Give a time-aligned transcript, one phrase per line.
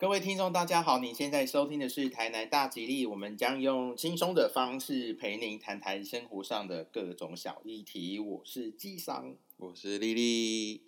[0.00, 0.98] 各位听众，大家好！
[0.98, 8.18] 你现在收听的是台南大吉利，我们将用轻松的方式陪您谈谈生活上的各种小议题。
[8.18, 10.80] 我是纪商，我是丽丽。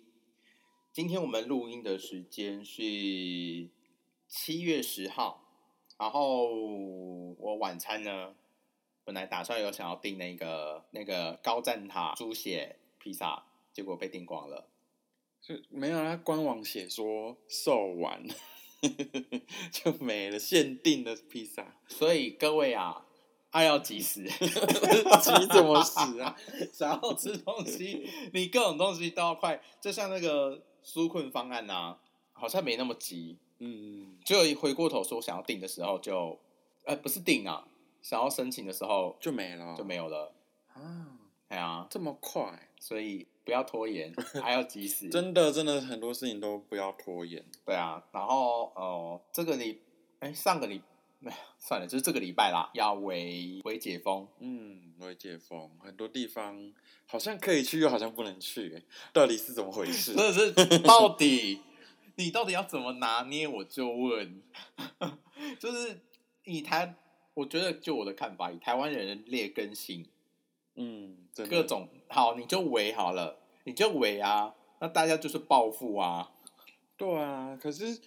[0.91, 3.69] 今天我们录音的时间是
[4.27, 5.43] 七月十号，
[5.99, 6.47] 然后
[7.37, 8.33] 我晚餐呢，
[9.03, 14.67] 本来打算有想要订那个那个高赞塔猪血披萨，结果被订光了。
[15.39, 18.25] 是没有啊，官网写说售完。
[19.71, 21.75] 就没了，限定的披萨。
[21.87, 23.05] 所以各位啊，
[23.51, 26.35] 爱要及时， 急怎么死啊？
[26.73, 29.61] 想要吃东西，你各种东西都要快。
[29.81, 31.97] 就像那个纾困方案啊，
[32.33, 33.37] 好像没那么急。
[33.59, 36.39] 嗯，就一回过头说想要订的时候，就
[36.85, 37.67] 呃不是订啊，
[38.01, 40.33] 想要申请的时候就没了，就没有了
[40.73, 41.07] 啊。
[41.47, 43.27] 哎呀，这么快，所以。
[43.45, 45.07] 不要拖延，还要及时。
[45.11, 47.43] 真的，真的很多事情都不要拖延。
[47.65, 49.81] 对啊，然后哦，这个礼，
[50.19, 50.81] 哎，上个礼，
[51.59, 54.27] 算了，就是这个礼拜啦，要为为解封。
[54.39, 56.73] 嗯，为解封，很多地方
[57.05, 60.13] 好像可以去，又好像不能去，到底是怎么回事？
[60.85, 61.61] 到底
[62.15, 63.47] 你到底要怎么拿捏？
[63.47, 64.41] 我就问，
[65.59, 65.99] 就是
[66.43, 66.95] 以台，
[67.33, 70.05] 我觉得就我的看法，以台湾人的劣根性。
[70.75, 76.31] 嗯，各种好，你就围好了，你就围啊，那大家就是暴富啊，
[76.95, 77.57] 对啊。
[77.59, 77.99] 可是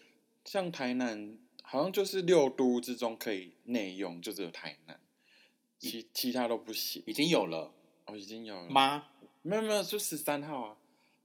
[0.44, 5.00] 像台南，好像就是六都之中可以内用，就只有台南，
[5.78, 7.02] 其其他都不行。
[7.06, 7.72] 已经有了，
[8.04, 9.08] 哦，已经有了吗？
[9.42, 10.76] 没有没有，就十三号啊，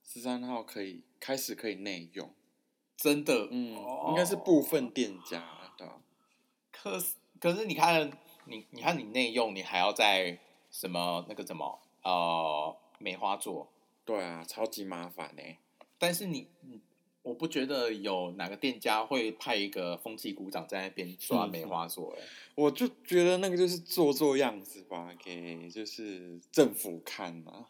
[0.03, 2.33] 十三号可以开始可以内用，
[2.97, 3.77] 真的，嗯，
[4.09, 6.01] 应该是部分店家的。
[6.71, 8.11] 可是可是你看，
[8.45, 10.39] 你你看你内用，你还要在。
[10.73, 13.71] 什么那个什么呃梅花座？
[14.05, 15.43] 对啊，超级麻烦呢。
[15.97, 16.47] 但是你，
[17.21, 22.15] 我不觉得有哪个店家会派一个风气鼓掌在那边刷梅花座。
[22.17, 22.23] 哎，
[22.55, 27.67] 我就觉得那个就是做做样子吧，给就是政府看嘛。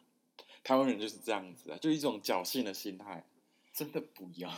[0.64, 3.26] 台湾人就是这样子啊，就一种侥幸的心态。
[3.74, 4.50] 真的不要。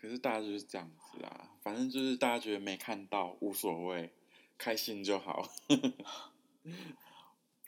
[0.00, 4.10] 可是大家就是这样子啊，反正就是大家觉得没看到无所谓，
[4.58, 5.48] 开心就好。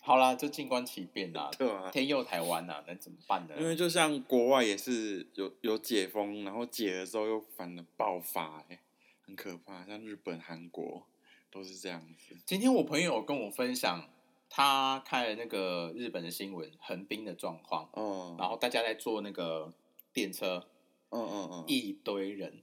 [0.08, 1.50] 好啦，就静观其变啦。
[1.58, 3.54] 对啊，天佑台湾呐，能怎么办呢？
[3.58, 8.80] 因为就像国外也是有有解封，然后解了之后又反的爆发，哎，
[9.20, 9.84] 很可怕。
[9.84, 11.06] 像日本、韩国
[11.50, 12.34] 都是这样子。
[12.46, 14.08] 今天我朋友跟我分享，
[14.48, 17.90] 他看了那个日本的新闻，横滨的状况。
[17.92, 18.34] 嗯。
[18.38, 19.74] 然后大家在坐那个
[20.14, 20.66] 电车。
[21.10, 21.64] 嗯嗯嗯。
[21.66, 22.62] 一堆人，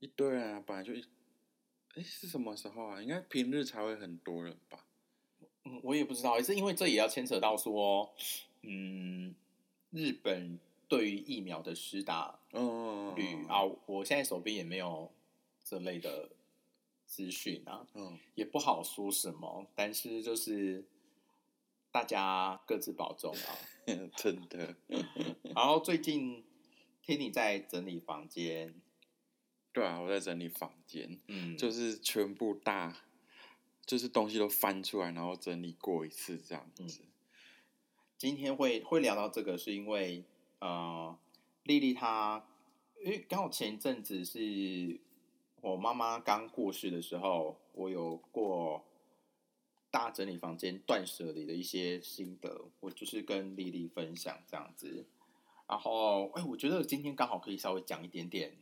[0.00, 0.62] 一堆人啊！
[0.66, 1.04] 本来就一，
[1.94, 3.00] 哎，是什么时候啊？
[3.00, 4.84] 应该平日才会很多人吧。
[5.64, 8.12] 嗯，我也不知道，也是因为这也要牵扯到说，
[8.62, 9.34] 嗯，
[9.90, 10.58] 日本
[10.88, 15.10] 对于疫苗的施打率啊，我现在手边也没有
[15.64, 16.30] 这类的
[17.06, 20.84] 资讯啊，嗯，也不好说什么，但是就是
[21.90, 23.58] 大家各自保重啊，
[24.16, 24.74] 真的。
[25.54, 26.44] 然后最近
[27.02, 28.74] 听你在整理房间，
[29.72, 32.96] 对啊，我在整理房间，嗯，就是全部大。
[33.84, 36.84] 就是东西都翻出来，然后整理过一次这样子。
[38.16, 40.24] 今天会会聊到这个，是因为
[40.60, 41.18] 呃，
[41.64, 42.46] 丽丽她，
[43.04, 45.00] 因为刚好前一阵子是
[45.60, 48.84] 我妈妈刚过世的时候，我有过
[49.90, 55.04] 大整理房间、断舍离的一些心得，我就是跟丽丽分享这样子。
[55.66, 58.56] 然后，哎，我觉得今天刚好可以稍微讲一点点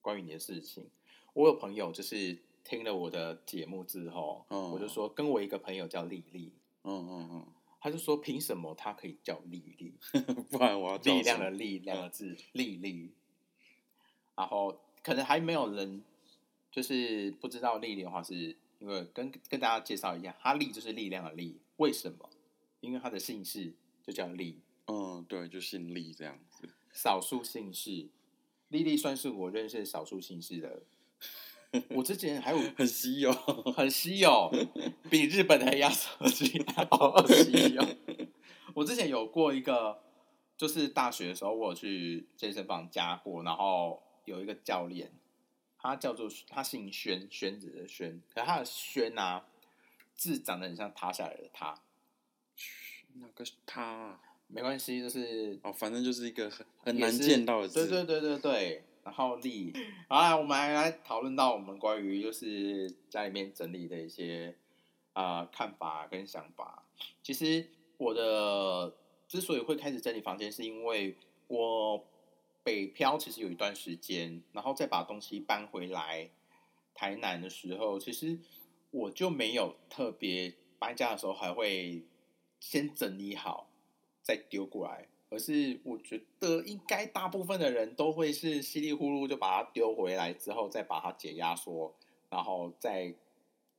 [0.00, 0.90] 关于你的事情。
[1.34, 2.49] 我有朋友就是。
[2.64, 6.52] 听了我的节目之后，我就说跟我一个朋友叫丽丽，
[6.84, 7.46] 嗯嗯嗯，
[7.80, 9.94] 他就说凭什么他可以叫丽丽？
[10.50, 13.12] 不然我要力量的力两个字丽丽。
[14.36, 16.02] 然后可能还没有人
[16.70, 22.30] 就是不知道丽丽的话，是因为跟跟大家介绍一下，哈丽就是力量的力，为什么？
[22.80, 26.68] 因为他的姓氏就叫丽，嗯，对，就姓丽这样子。
[26.92, 28.08] 少数姓氏，
[28.68, 30.82] 丽丽算是我认识少数姓氏的。
[31.90, 34.50] 我之前还有 很稀有，很稀有，
[35.08, 37.84] 比日本的压缩机还要稀有。
[38.74, 40.00] 我之前有过一个，
[40.56, 45.12] 就是大学的时候，我有去健身房加过，然后有一个教练，
[45.78, 49.46] 他叫做他姓轩，轩子的轩，可他的轩啊
[50.14, 51.80] 字长得很像塌下来的塌，
[53.14, 58.84] 那个塌没关系，就是哦，反正就是一个很很难见到的字，对对对对对。
[59.10, 59.72] 然后力，
[60.06, 64.54] 好，我们来来讨论到我们关于就是家里面整理的一些
[65.14, 66.84] 啊看法跟想法。
[67.20, 67.68] 其实
[67.98, 68.94] 我的
[69.26, 71.16] 之所以会开始整理房间，是因为
[71.48, 72.06] 我
[72.62, 76.30] 北漂其实有一段时间，然后再把东西搬回来，
[76.94, 78.38] 台南的时候，其实
[78.92, 82.04] 我就没有特别搬家的时候还会
[82.60, 83.68] 先整理好
[84.22, 91.94] 再丢过来，而是我觉得应该大部分的人都会是稀里糊涂就把它丢回来之后，再把它解压缩，
[92.28, 93.14] 然后再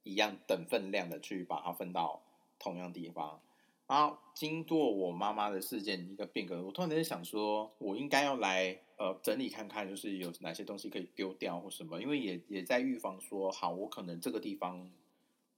[0.03, 2.21] 一样等分量的去把它分到
[2.57, 3.39] 同样地方。
[3.87, 14.89] 然后经过我妈妈的事件一个变革，我突然在想说，我应该要来呃整理看看，就是有哪些东西可以丢掉或什么，因为也也在预防说，好，我可能这个地方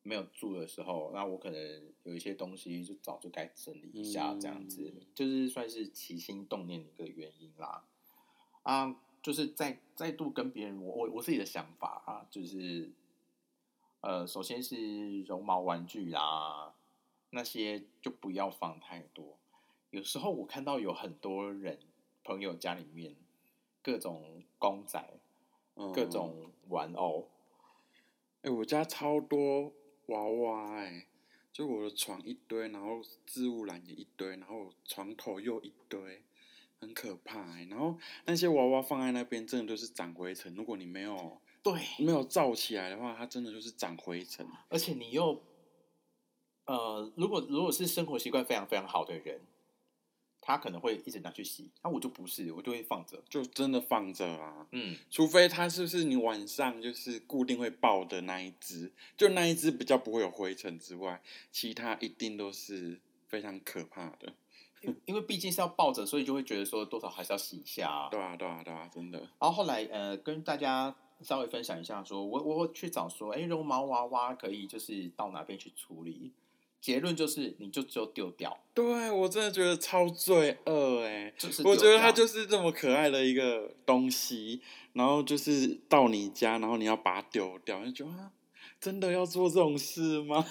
[0.04, 7.86] 没有住的时候，那我可能有一些东西就早就该整理一下，这样子，嗯就是算是起心动念的一个原因啦。
[8.64, 12.92] 啊，就是再再度跟别人我我我自己的想法啊，就是
[14.02, 16.74] 呃，首先是绒毛玩具啦，
[17.30, 19.38] 那些就不要放太多。
[19.90, 21.80] 有时候我看到有很多人
[22.24, 23.16] 朋友家里面
[23.82, 25.00] 各种公仔、
[25.76, 27.30] 嗯各种玩偶，
[28.42, 29.72] 哎、我家超多
[30.08, 31.08] 娃娃哎、
[31.52, 36.24] 就我的床一堆，然后置物篮也一堆，然后床头又一堆，
[36.80, 40.54] 很可怕哎、然后那些娃娃放在那边，真的就是长灰尘。
[40.56, 44.46] 如果你没有对，没有罩起来的话，它真的就是长灰尘。
[44.68, 45.42] 而且你又
[46.66, 49.40] 呃，如果如果是生活习惯非常非常好的人，
[50.46, 53.18] 他可能会一直拿去洗，那我就不是，我就会放着。
[53.30, 64.34] 就真的放着啊，嗯，除非它是不是你晚上就是固定会爆的那一只，就那一只比较不会有灰尘之外，其他一定都是非常可怕的。
[64.82, 68.10] 因因为毕竟是要抱着，所以就会觉得说多少还是要洗一下、啊。
[68.12, 69.20] 对啊，对啊，对啊，真的。
[69.20, 76.34] 然后后来呃，跟大家稍微分享一下说，我我会去找说，哎，绒毛娃娃可以就是到哪边去处理？
[76.84, 88.34] 结论就是，你就只有丢掉，对我真的觉得超罪恶哎、就是我觉得它就是这么可爱的一个东西，然后就是到你家，然后你要把它丢掉，就觉得啊，
[88.82, 90.46] 真的要做这种事吗？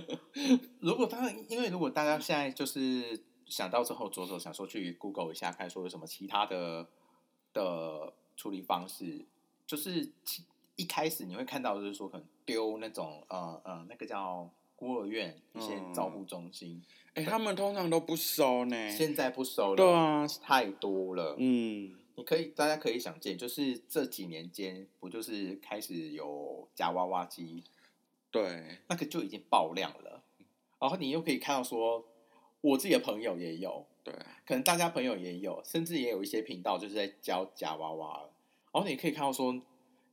[0.80, 6.88] 如果当然，因为如果大家现在就是想到之后左手想说去 Google 一下，看说有什么其他的
[7.52, 9.26] 的处理方式，
[9.66, 10.42] 就是其
[10.76, 16.82] 一开始你会看到就是说可能丢那种呃呃那个叫孤儿院一些嗯照护中心，
[17.14, 18.90] 哎、他们通常都不收呢。
[18.90, 21.34] 现在不收了，对啊，太多了。
[21.38, 27.64] 嗯，你可以大家可以想见，就是这几年间不就是开始有夹娃娃机，
[28.30, 30.22] 对，那个就已经爆量了，
[30.78, 32.04] 然后你又可以看到说，
[32.60, 33.86] 我自己的朋友也有。
[34.04, 34.14] 对，
[34.46, 38.30] 可能大家朋友也有，甚至也有一些频道就是在教夹娃娃了。
[38.72, 39.60] 然后你可以看到说，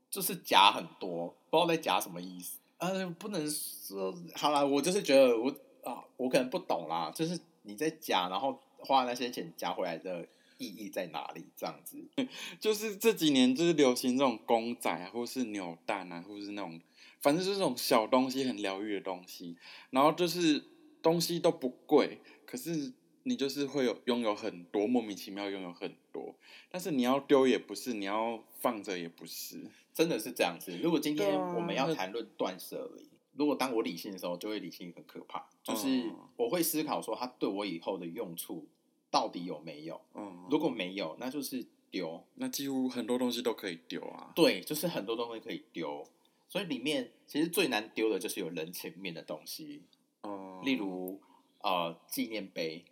[0.10, 2.60] 就是夹很多，不知道在夹什么意思。
[2.92, 5.50] 呃，不能说好啦，我就是觉得我
[5.84, 10.28] 啊，我可能不懂啦，就是你在夹，然后花那些钱夹回来的
[10.58, 11.46] 意义在哪里？
[11.56, 11.98] 这样子，
[12.60, 16.80] 就是这几年就是流行这种公仔啊，或是扭蛋啊，或是那种，
[17.22, 19.56] 反正就是这种小东西很疗愈的东西。
[19.90, 20.64] 然后就是
[21.02, 22.92] 东西都不贵，可是
[23.24, 26.36] 你就是会有拥有很多，莫名其妙拥有很多。
[26.70, 29.64] 但是你要丢也不是，你要放着也不是。
[29.94, 30.76] 真的是这样子。
[30.82, 38.68] 如果今天我们要谈论断舍离，如果当我理性的时候，就会理性很可怕，就是嗯我会思考说，它对我以后的用处
[39.12, 40.02] 到底有没有？
[40.16, 42.24] 嗯，如果没有，那就是丢。
[42.34, 44.32] 那几乎很多东西都可以丢啊。
[44.36, 46.04] 对，就是很多东西可以丢，
[46.50, 49.84] 所以里面其实最难丢的就是有人情面的东西，
[50.24, 51.22] 嗯、例如
[51.62, 52.84] 呃纪念碑，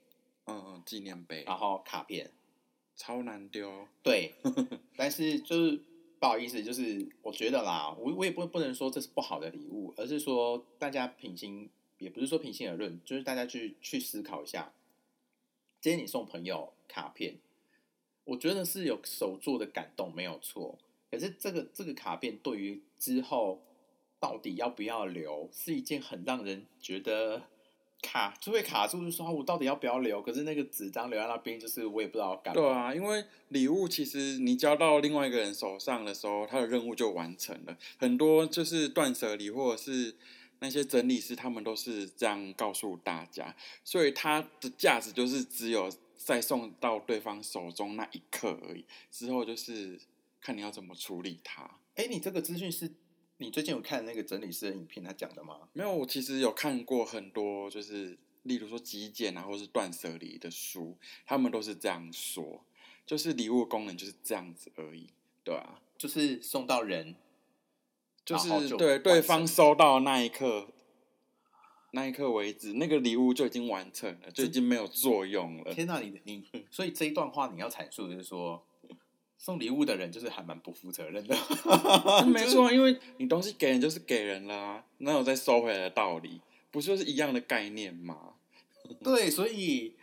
[0.45, 2.31] 嗯嗯，纪念碑然后卡片。
[2.95, 3.87] 超难丢。
[4.03, 4.35] 对，
[4.95, 5.81] 但是就是
[6.19, 11.67] 不好意思，就是我觉得啦，我我也不不能说这是不好的礼物，而是说大家平心，
[11.97, 14.71] 也不是说平心而论，就是大家去去思考一下，
[15.79, 17.37] 今天你送朋友卡片，
[18.25, 20.77] 我觉得是有手做的感动，没有错。
[21.09, 23.63] 可是这个这个卡片对于之后
[24.19, 27.47] 到底要不要留，是一件很让人觉得
[28.01, 30.21] 卡就会卡住，就说、啊我到底要不要留？
[30.21, 32.61] 可是那个纸张留在那边，就是我也不知道要干嘛。
[32.61, 37.77] 对啊，因为礼物其实你交到另外一个人手上的时候，他的任务就完成了。
[37.97, 40.15] 很多就是断舍离或者是
[40.59, 49.99] 那些整理师，他们都是这样告诉大家，所以它的价值就是只有在送到对方手中那一刻而已，之后就是
[50.39, 51.69] 看你要怎么处理它。
[51.95, 52.89] 哎，你这个资讯是
[53.41, 55.61] 你最近有看那个整理师的影片他讲的吗？
[55.73, 60.95] 没有，我其实有看过很多，就是例如说极简啊，或是断舍离的书，
[61.25, 62.63] 他们都是这样说，
[63.03, 65.09] 就是礼物功能就是这样子而已，
[65.43, 67.15] 对啊，就是送到人，
[68.23, 70.67] 就是就对对方收到那一刻，
[71.93, 75.73] 那一刻为止，那个礼物就已经完成了，就已经没有作用了。
[75.73, 78.63] 天哪，你你，所以这一段话你要阐述的就是说，
[79.43, 81.35] 送礼物的人就是还蛮不负责任的。
[82.27, 86.39] 没错，因为你东西给人就是给人啦啊，哪有再收回来的道理？
[86.69, 88.35] 不就是一样的概念吗？
[89.03, 89.95] 对，所以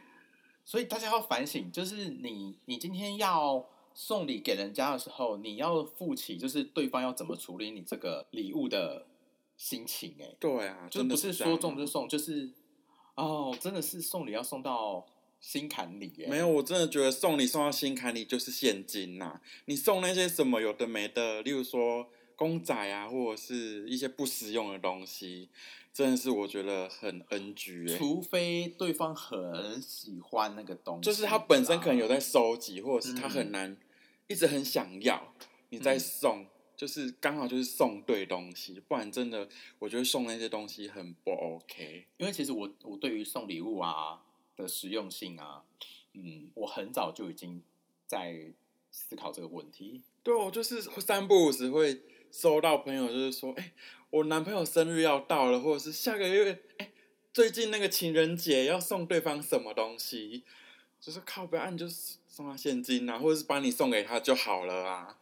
[0.64, 3.64] 所以大家要反省，就是你你今天要
[3.95, 9.07] 送礼给人家的时候，你要负起就是对方要怎么处理你这个礼物的
[9.57, 12.50] 心情、哎，对啊，就不是说这样啊中就送，就是
[13.14, 15.07] 哦，真的是送礼要送到
[15.40, 25.49] 心坎里、耶，没有，我真的觉得送礼送到心坎里就是现金呐、你送那些什么有的没的，例如说公仔啊，或者是一些不实用的东西，
[25.92, 33.76] 真的是我觉得很 NG 哎、除非对方很喜欢那个东西，就是他本身可能有在收集，或者是他嗯很难、
[34.26, 35.35] 一直很想要，
[35.71, 36.00] 你再嗯。
[36.00, 39.49] 送，就是刚好就是送对东西，不然真的
[39.80, 42.07] 我觉得送那些东西很不 OK。
[42.18, 44.23] 因为其实我我对于送礼物啊
[44.62, 45.62] 的实用性啊，
[46.12, 47.62] 嗯，我很早就已经
[48.07, 48.53] 在
[48.91, 50.03] 思考这个问题。
[50.23, 53.73] 对，我就是三不五时会收到朋友就是说，哎、
[54.11, 56.93] 我男朋友生日要到了，或者是下个月，哎、
[57.33, 60.43] 最近那个情人节要送对方什么东西，
[61.00, 65.19] 就是靠不要按就是送他现金啊，或者是把你送给他就好了啊。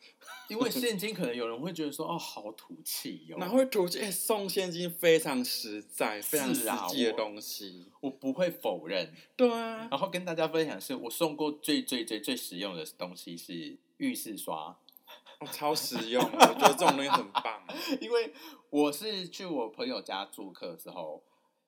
[0.48, 7.86] 因为现金可能有人会觉得说，哦，好土气哟、哪会土气、哎送现金非常实在、非常实际的我东西。
[8.00, 9.12] 我不会否认。
[9.36, 14.76] 对啊，然后跟大家分享是，我送过最最最最实用的东西是浴室刷，
[15.40, 17.62] 哦、超实用，我觉得这种东西很棒。
[18.00, 18.32] 因为
[18.70, 21.22] 我是去我朋友家做客之后，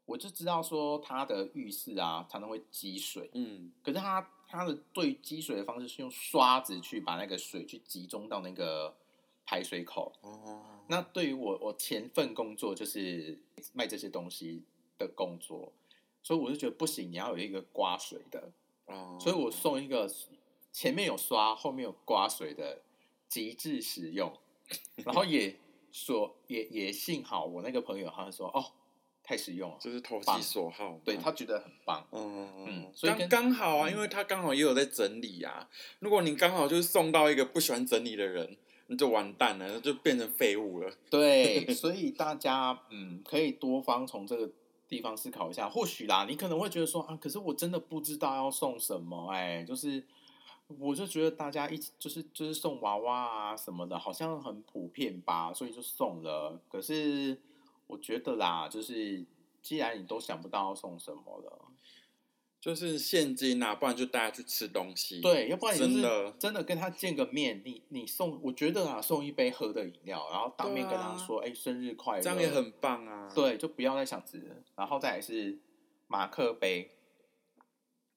[0.06, 8.96] 我就知道说他的浴室啊常常会积水，嗯，可是他他的对积水的方式是用刷子去把那个水去集中到那个
[9.44, 10.12] 排水口。
[10.22, 13.38] 哦，那对于我我前份工作就是
[13.74, 14.62] 卖这些东西
[14.96, 15.70] 的工作，
[16.22, 18.50] 所以我就觉得不行，你要有一个刮水的，
[18.86, 20.10] 哦，所以我送一个
[20.72, 22.80] 前面有刷，后面有刮水的，
[23.28, 24.32] 极致使用。
[25.04, 25.58] 然后也
[25.92, 28.72] 说也也幸好我那个朋友他就说哦
[29.28, 30.98] 太实用了，就是投其所好嘛。
[31.04, 32.02] 对他觉得很棒。
[32.12, 35.68] 嗯嗯所以刚刚好啊，嗯因为他刚好也有在整理啊。
[35.98, 38.56] 如果你刚好就是送到一个不喜欢整理的人，
[38.86, 40.90] 那就完蛋了，那就变成废物了。
[41.10, 44.50] 对，所以大家 嗯，可以多方从这个
[44.88, 45.68] 地方思考一下。
[45.68, 50.02] 或许啦，你可能会觉得说啊，可是我真的不知道要送什么，哎，就是
[50.78, 56.58] 我就觉得大家一起就是就是送娃娃啊什么的，好像很普遍吧，所以就送了。
[56.70, 57.38] 可是
[57.88, 59.24] 我觉得啦，就是
[59.60, 61.66] 既然你都想不到要送什么了，
[62.60, 65.20] 就是现金啊，不然就带他去吃东西。
[65.20, 73.30] 对，要不然你就是真的真的跟他见个面，你你送，我觉得啊，送一杯喝的饮料，然后当面跟他说，哎、生日快乐，这样也很棒啊。
[73.34, 75.58] 对，就不要再想吃，然后再来是
[76.06, 76.90] 马克杯，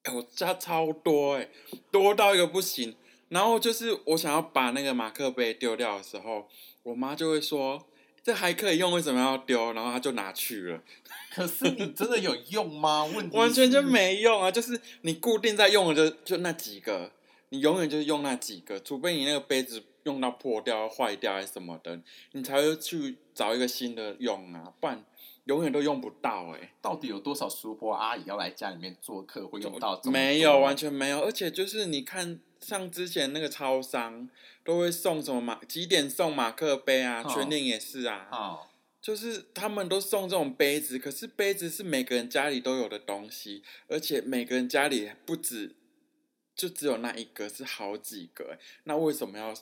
[0.03, 1.49] 哎、我家超多哎、
[1.91, 2.95] 多到一个不行。
[3.29, 6.49] 然后就是我想要把那个马克杯丢掉的时候，
[6.83, 7.87] 我妈就会说
[8.23, 10.81] ：“这还可以用，为什么要丢？”然后他就拿去了，
[11.33, 13.03] 可是你真的有用吗？
[13.05, 14.51] 问题完全就没用啊！
[14.51, 17.11] 就是你固定在用的就就那几个，
[17.49, 21.99] 你永远就是用那几个，除非你那个杯子用到破掉、坏掉还是什么的，
[22.33, 25.03] 你才会去找一个新的用啊，不然
[25.45, 29.99] 永远都用不到哎、到底有多少叔伯阿姨要来家里面做客会用到？
[30.05, 34.29] 没有，完全没有，而且就是你看，像之前那个超商
[34.63, 38.59] 都会送什么马几点送马克杯啊，哦全年也是啊，啊，
[39.01, 45.75] 就是他们都送这种杯子，可是杯子是每个人家里都有的东西，而且每个人家里不止
[46.55, 49.53] 就只有那一个，是好几个欸，那为什么要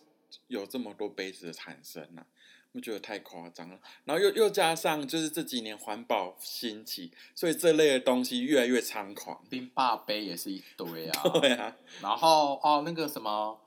[0.47, 2.25] 有这么多杯子的产生呢、
[2.73, 9.43] 我觉得太夸张了，然后又又加上就是这几年环保兴起，所以这类的东西越来越猖狂。
[9.49, 13.59] 冰霸杯也是一堆啊， 对啊，然后哦那个什么。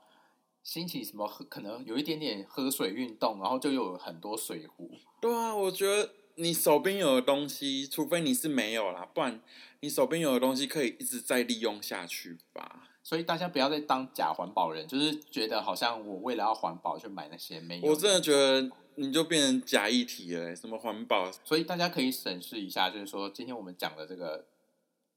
[0.64, 4.92] 兴起什么喝，可能有一点点喝水运动，然后就有很多水壶。
[5.20, 9.40] 对啊，我觉得你手边有的东西，除非你是没有啦，不然
[9.80, 12.88] 你手边有的东西可以一直再利用下去吧。
[13.02, 17.90] 所以大家不要再当假环保人，就是觉得好像我为了要环保去买那些没有。
[17.90, 21.30] 我真的觉得你就变成假议题了欸、什么环保？
[21.44, 24.46] 所以大家可以审视一下，就是说今天我们讲的这个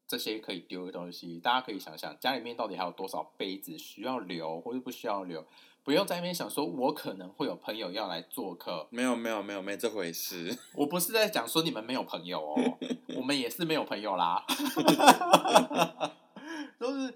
[0.08, 5.46] 这些可以丢的东西，大家可以想想家里面到底还有多少杯子需要留或者不需要留，
[5.84, 8.88] 不用在那边想说我可能会有朋友要来做客。
[8.91, 10.58] 没有没有没有没这回事。
[10.74, 12.77] 我不是在讲说你们没有朋友哦，
[13.17, 14.46] 我们也是没有朋友啦，
[16.79, 17.13] 都是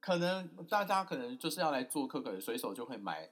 [0.00, 3.28] 可能大家可能就是要来做客，可能随手就会买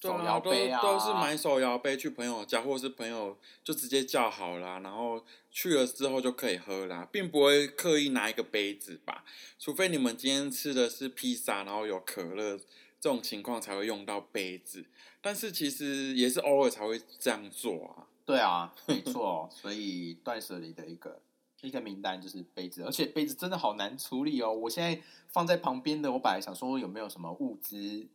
[0.00, 9.24] 手摇杯啊，都是买手摇杯去朋友家，或是朋友就直接叫好啦，然后去了之后就可以喝啦，并不会刻意拿一个杯子吧。
[9.58, 12.58] 除非你们今天吃的是披萨，然后有可乐
[13.00, 14.84] 这种情况才会用到杯子，
[15.20, 18.06] 但是其实也是偶尔才会这样做啊。
[18.26, 21.20] 对啊，没错，所以断舍离的一个
[21.60, 24.52] 一个名单就是杯子，而且杯子真的好难处理哦。
[24.52, 28.06] 我现在放在旁边的，我本来想说有没有什么物资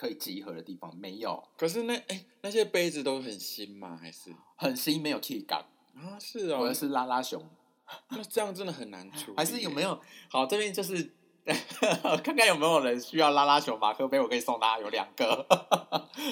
[0.00, 3.98] 可以集合的地方，没有，可是那哎、那些杯子都很新吗？
[4.00, 5.60] 还是很新，没有 key 感。
[5.94, 7.46] 啊是哦我的，是拉拉熊，
[8.08, 9.34] 那这样真的很难处理耶。
[9.36, 10.00] 还是有没有？
[10.30, 11.12] 好，这边就是
[12.24, 15.46] 看看有没有人需要拉拉熊马克杯，我可以送他有两个。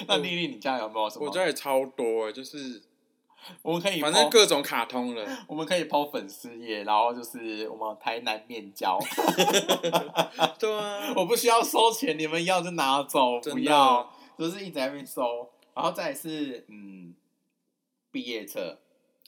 [0.07, 1.27] 那丽丽，你家有没有什么？
[1.27, 2.81] 我家也超多哎，就是
[3.61, 5.25] 我们可以反正各种卡通了。
[5.47, 8.99] 我们可以抛粉丝页，然后就是我们台南面交，
[10.59, 15.49] 对啊，我不需要收钱，你们要就拿走，不要就是一直在那边收。
[15.73, 17.15] 然后再是嗯，
[18.11, 18.79] 毕业册，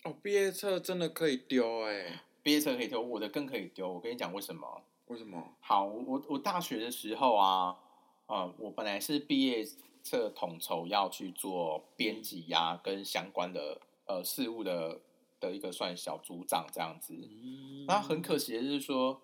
[0.03, 2.21] 哦，毕业册真的可以丢哎？
[2.43, 3.87] 毕业册可以丢，我的更可以丢。
[3.87, 4.81] 我跟你讲为什么？
[5.07, 5.41] 为什么？
[5.61, 7.77] 好，我我大学的时候啊，
[8.25, 9.65] 啊、我本来是毕业
[10.03, 13.79] 册统筹要去做编辑呀、跟相关的
[14.11, 14.99] 呃事务的
[15.39, 17.13] 的一个算小组长这样子。
[17.13, 19.21] 嗯那很可惜的是说，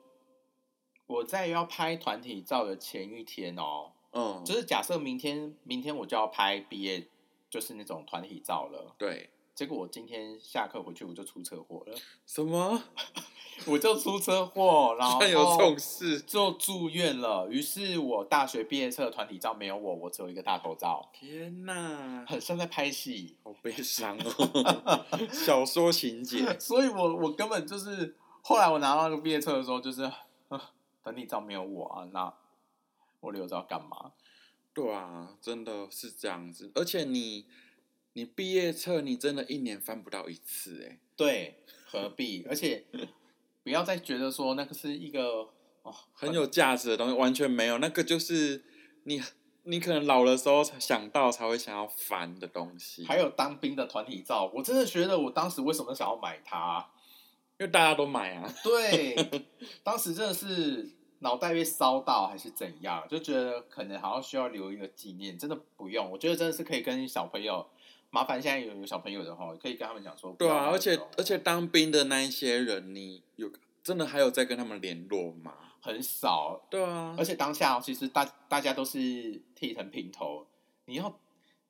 [1.06, 7.08] 我在要拍团体照的前一天哦，嗯，就是假设明天明天我就要拍毕业，
[7.50, 8.96] 就是那种团体照了。
[8.98, 12.84] 对，结果我今天下课回去我就出车祸了，什么？
[13.66, 16.22] 我就出车祸，然后有这种事？
[16.22, 17.48] 就住院了。
[17.50, 23.36] 于是我大学毕业册团体照没有我，我只有一个大头照，天哪， 很像在拍戏。
[23.44, 26.58] 好悲伤哦， 小说情节。
[26.60, 30.72] 所以我我根本就是后来我拿到那个毕业册的时候，就是啊
[31.04, 32.34] 团体照没有我啊，那
[33.20, 34.12] 我留着要干嘛？
[34.74, 36.72] 对啊，真的是这样子。
[36.76, 37.46] 而且你，
[38.14, 41.00] 你毕业册你真的一年翻不到一次哎。
[41.16, 42.46] 对，何必？
[42.48, 42.86] 而且
[43.67, 45.50] 不要再觉得说那个是一个
[45.81, 47.79] 哦很有价值的东西，完全没有。
[47.79, 48.63] 那个就是
[49.03, 49.21] 你，
[49.63, 53.03] 你可能老的时候才想到才会想要翻的东西。
[53.03, 56.91] 还有当兵的团体照，我真的觉得我当时为什么想要买它？
[57.59, 58.49] 因为大家都买啊。
[58.63, 59.13] 对，
[59.84, 66.10] 当时真的是脑袋被烧到还是怎样，就觉得可能好像需要留一个纪念，真的不用。
[66.10, 67.67] 我觉得真的是可以跟小朋友，
[68.10, 73.52] 麻烦现在有有小朋友的话，可以跟他们讲说，对啊，而且而且当兵的那一些人，你有
[73.84, 75.54] 真的还有在跟他们联络吗？
[75.80, 80.46] 很少，对啊而，且当下其实大大家都是剃成平头，
[80.86, 81.20] 你要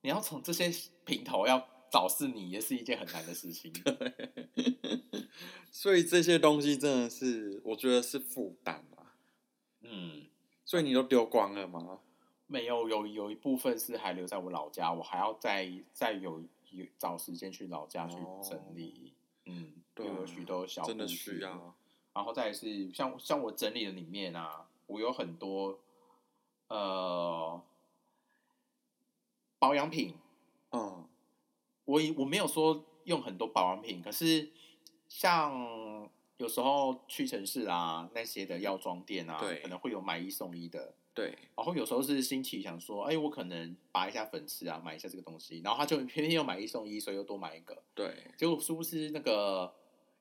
[0.02, 0.72] 你要从这些
[1.06, 3.72] 平头要找是你，也是一件很难的事情。
[5.72, 9.14] 所以这些东西真的是，我觉得是负担啊。
[9.82, 10.26] 嗯，
[10.66, 12.00] 所以你都丢光了吗？
[12.48, 19.14] 没有有有一部分是还留在我老家，我还要再再有有找时间去老家去整理。
[19.46, 21.76] 嗯，对有许多小真的需要。
[22.14, 25.78] 然后再是像像我整理的里面啊，我有很多
[26.68, 27.62] 呃
[29.60, 30.16] 保养品，
[30.72, 31.06] 嗯，
[31.86, 34.50] 我我没有说用很多保养品，可是
[35.08, 40.94] 像有时候屈臣氏啊那些的药妆店啊，对可能会有买一送一的。
[41.18, 47.76] 对，然后有时候是新奇想说，哎，我可能拔一下粉刺啊，买一下这个东西，然后他就偏偏又买一送一，所以又多买一个。
[47.96, 49.74] 对，结果殊不知那个，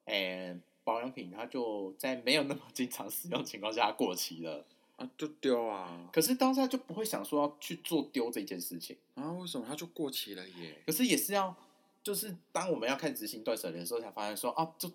[0.07, 4.65] 哎，保养品它就在没有那么经常使用的情况下它过期了。
[4.97, 6.09] 啊，就丢啊。
[6.11, 8.97] 可是当下就不会想说要去做丢这件事情。
[9.17, 10.81] 啊，为什么它就过期了耶？
[10.87, 11.55] 可是也是要，
[12.03, 14.91] 就是当我们要开始执行断舍离的时候，才发现说啊，就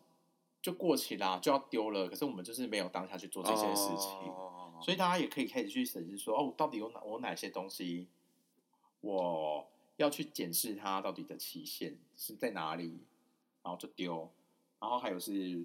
[0.64, 2.10] 就过期啦，就要丢了。
[2.10, 4.51] 可是我们就是没有当下去做这件事情，哦
[4.82, 8.08] 所以大家也可以开始去审视说，哦，到底有哪我哪些东西，
[9.02, 9.68] 我
[9.98, 13.00] 要去检视它到底的期限是在哪里，
[13.64, 14.32] 然后就丢。
[14.80, 15.64] 然后还有是，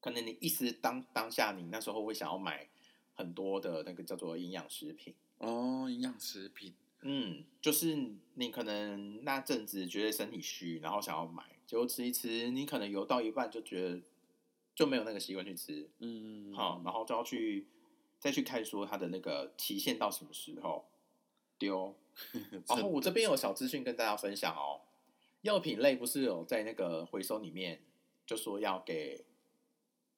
[0.00, 2.68] 可能你一时当当下你那时候会想要买
[3.14, 5.14] 很多的那个叫做营养食品。
[5.38, 14.00] 哦，营养食品，嗯，就是你可能那阵子觉得身体虚，然后想要买，结果吃一吃，你可能游到一半就觉得
[14.74, 17.66] 就没有那个习惯去吃，嗯，好、然后就要去
[18.18, 20.84] 再去看说它的那个期限到什么时候
[21.58, 21.94] 丢。
[22.68, 24.80] 然后我这边有小资讯跟大家分享哦，
[25.42, 27.82] 药品类不是有在那个回收里面
[28.26, 29.24] 就说要给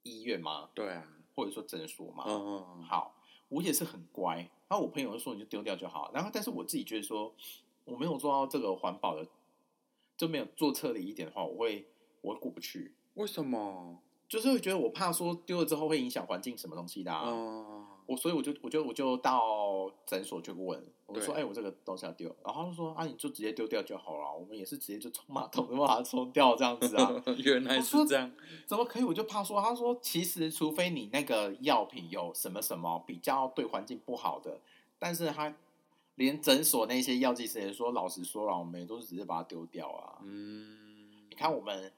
[0.02, 0.70] 医院吗？
[0.74, 2.24] 对啊，或者说诊所嘛？
[2.26, 3.16] 嗯嗯嗯，好，
[3.48, 4.36] 我也是很乖。
[4.68, 6.10] 然后我朋友就说你就丢掉就好。
[6.12, 7.34] 然后但是我自己觉得说
[7.84, 9.26] 我没有做到这个环保的，
[10.16, 11.86] 就没有做彻底一点的话，我会
[12.20, 12.94] 我会过不去。
[13.14, 14.02] 为什么？
[14.28, 17.28] 就是会觉得我怕说丢了之后会影响环境什么东西的、啊。
[17.28, 27.22] 哦，我所以我就我就我就到诊所去问，我就说对哎、我这个东西要丢，然后他就说啊你就直接丢掉就好了，我们也是直接就冲马桶就把它冲掉这样子啊。
[27.44, 28.30] 原来是这样。
[28.66, 29.04] 怎么可以？
[29.04, 34.60] 我就怕说，他说其实除非你那个药品有什么什么比较对环境不好的，
[34.98, 35.54] 但是他
[36.16, 40.18] 连诊所那些药剂师也说，老实说了，我们也都是直接把它丢掉啊。
[40.22, 41.92] 嗯，你看我们，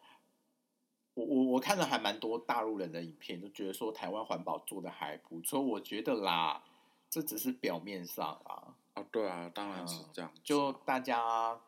[1.19, 5.61] 我我我看了还蛮多大陆人的影片，就觉得说台湾环保做的还不错。
[5.61, 6.63] 我觉得啦，
[7.11, 11.59] 这只是表面上啊，啊，对啊，当然是嗯这样就大家。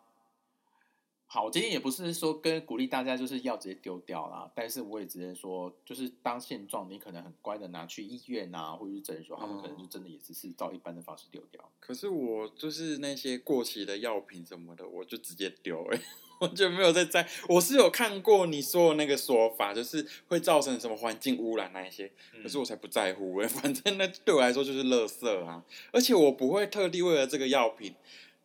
[1.32, 11.70] 好，我今天也不是说跟鼓励大家就是要直接丢掉啦，但是我也直接说，就是当现状，你可能很乖的拿去医院啊，或者是诊所，他们可能就真的也只是照一般的方式丢掉。
[11.78, 16.00] 可是我就是那些过期的药品什么的，我就直接丢哎、
[16.42, 17.24] 我就没有在在。
[17.48, 22.10] 我是有看过你说的那个说法，就是会造成什么环境污染那一些，
[22.42, 27.94] 可是我才不在乎哎、 反正那对我来说就是垃圾啊，而且我不会特地为了这个药品。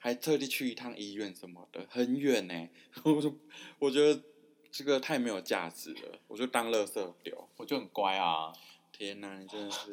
[0.05, 2.69] 还特地去一趟医院什么的，很远呢、
[3.03, 3.35] 我就
[3.79, 4.21] 我觉得
[4.69, 7.49] 这个太没有价值了，我就当垃圾丢。
[7.57, 8.53] 我就很乖啊，
[8.91, 9.89] 天哪，你真的是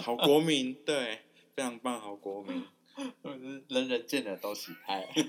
[0.00, 1.18] 好国民，对，
[1.54, 2.64] 非常棒，好国民。
[3.22, 5.06] 就是人人见了都喜爱。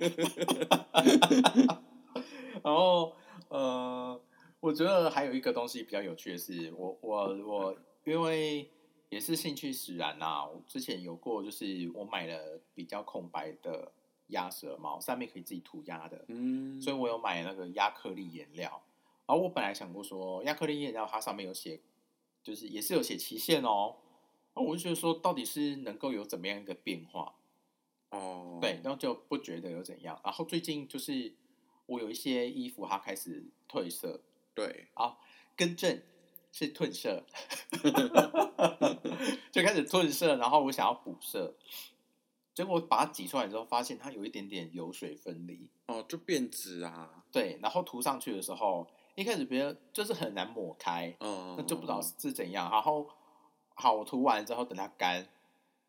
[2.63, 3.13] 然后
[3.49, 4.17] 呃，
[4.61, 8.71] 我觉得还有一个东西比较有趣的是，我我我因为
[9.09, 13.91] 也是兴趣使然呐、我之前有过，就是我买了比较空白的
[14.31, 18.83] 鸭舌帽，上面可以自己涂鸦的，嗯，所以我有买那个亚克力颜料。
[19.27, 21.79] 然后我本来想过说，亚克力颜料它上面有写，
[22.43, 23.95] 就是也是有写期限哦。
[24.53, 27.35] 那我就觉得说，到底是能够有怎么样一个变化？
[28.09, 30.19] 哦，对，然后就不觉得有怎样。
[30.23, 31.33] 然后最近就是
[31.85, 34.19] 我有一些衣服它开始褪色，
[34.53, 35.17] 对，啊
[35.55, 36.01] 更正
[36.51, 37.23] 是褪色，
[39.49, 41.55] 就开始褪色，然后我想要补色，
[42.53, 45.69] 结果把它挤出来之后，发现它有一点点油水分离。
[45.87, 52.69] 哦，就变质啊，对，然后涂上去的时候，一开始别人就是很难抹开，嗯，那就不知道是怎样。
[52.71, 53.09] 然后
[53.73, 55.27] 好，我涂完之后等它干，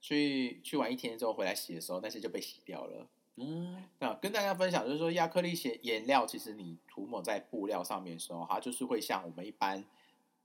[0.01, 3.07] 去去完一天之后回来洗的时候，那些就被洗掉了。
[3.37, 9.85] 嗯，那跟大家分享就是说，亚克力写颜料，其实你涂抹在布料上面的时候，它就是会像我们一般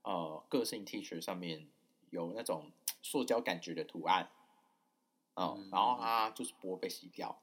[0.02, 1.68] 呃个性 T 恤上面
[2.10, 2.70] 有那种
[3.02, 4.30] 塑胶感觉的图案，
[5.38, 7.40] 嗯，嗯然后它就是不会被洗掉，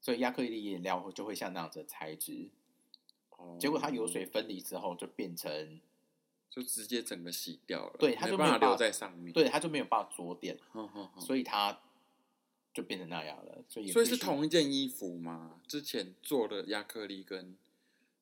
[0.00, 2.48] 所以亚克力颜料就会像那样子的材质。
[3.36, 5.80] 哦结果它油水分离之后，就变成
[6.50, 11.80] 就直接整个洗掉了，对它就没办法留没有办法在上面，对，它就没有办法着点，哼哼哼，所以它
[12.74, 13.64] 就变成那样了。
[13.68, 15.60] 所以所以是同一件衣服吗？
[15.66, 17.56] 之前做的亚克力跟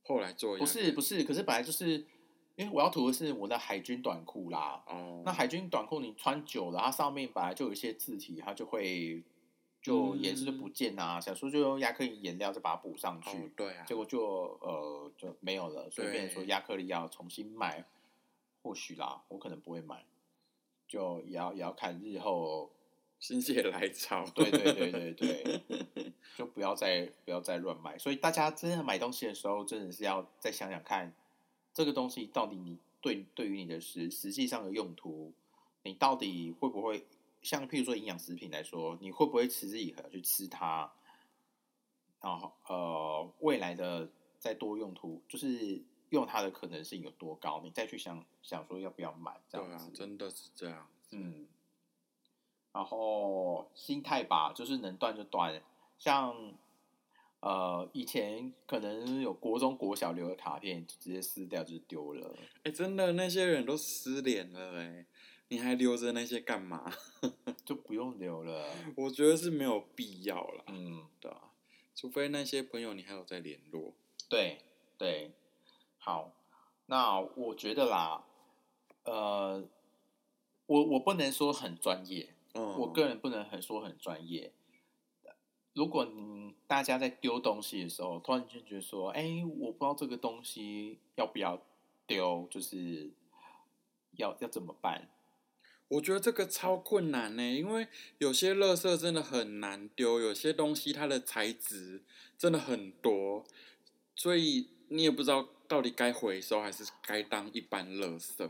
[0.04, 1.24] 后来做的不是不是？
[1.24, 2.06] 可是本来就是
[2.58, 4.82] 因为我要涂的是我的海军短裤啦。
[4.88, 9.22] 哦，那海军短裤你穿久了，它上面本来就有一些字体，它就会
[9.80, 11.20] 就嗯颜色就不见啊。
[11.20, 17.84] 想说就用亚克力颜料再把它补上去，哦对啊，结果就呃就没有了，所以对变成说亚克力要重新买，
[18.62, 20.04] 或许啦，我可能不会买，
[20.88, 22.70] 就也要也要看日后。
[23.20, 25.60] 心血来潮，对对对对对，
[26.38, 27.98] 就不要再不要再乱买。
[27.98, 31.12] 所以大家真的买东西的时候，真的是要再想想看，
[31.74, 35.32] 这个东西到底你对对于你的实实际上的用途，
[35.82, 37.06] 你到底会不会
[37.42, 40.90] 像譬如说营养食品来说，你会不会持之以恒去吃它？
[42.20, 51.46] 然后呃，未来的再多用途，就是用它的可能性有多高，你再去想想说要不要买这对啊样。，真的是这样，嗯，
[52.72, 55.62] 然后心态吧，就是能断就断。
[55.98, 56.34] 像
[57.40, 62.34] 呃，以前可能有国中、国小留的卡片，直接撕掉就丢了。
[62.64, 65.06] 哎，真的那些人都失联了，哎，
[65.48, 66.92] 你还留着那些干嘛？
[67.64, 68.68] 就不用留了。
[68.96, 71.52] 我觉得是没有必要了，嗯，对啊，
[71.94, 73.94] 除非那些朋友你还有在联络，
[74.28, 74.58] 对
[74.98, 75.30] 对，
[75.98, 76.32] 好，
[76.86, 78.24] 那我觉得啦，
[79.04, 79.64] 呃，
[80.66, 84.52] 我我不能说很专业，嗯，我个人不能很说很专业。
[85.74, 86.37] 如果你
[86.68, 91.60] 大家在丢东西的时候，突然间觉得说，哎，我不知道这个东西要不要
[92.06, 93.10] 丢，就是
[94.12, 95.08] 要要怎么办？
[95.88, 102.02] 我觉得这个超困难呢，因为有些垃圾真的很难丢，有些东西它的材质
[102.36, 103.42] 真的很多，
[104.14, 108.46] 所以你也不知道到底该回收还是该当一般垃圾。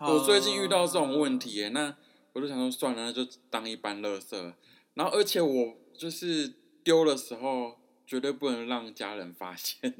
[0.00, 1.94] 我最近遇到这种问题耶，那
[2.32, 4.54] 我就想说算了，那就当一般垃圾。
[4.94, 6.54] 然后而且我就是
[6.84, 9.94] 丢的时候绝对不能让家人发现，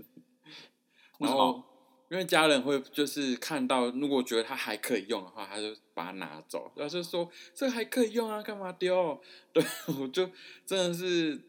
[1.18, 1.62] 然后
[2.10, 9.20] 因为家人会就是看到，如果觉得它还可以用的话，他就把它拿走，然后就说这还可以用啊，干嘛丢？
[9.52, 9.62] 对
[10.00, 10.30] 我就
[10.64, 11.40] 真的是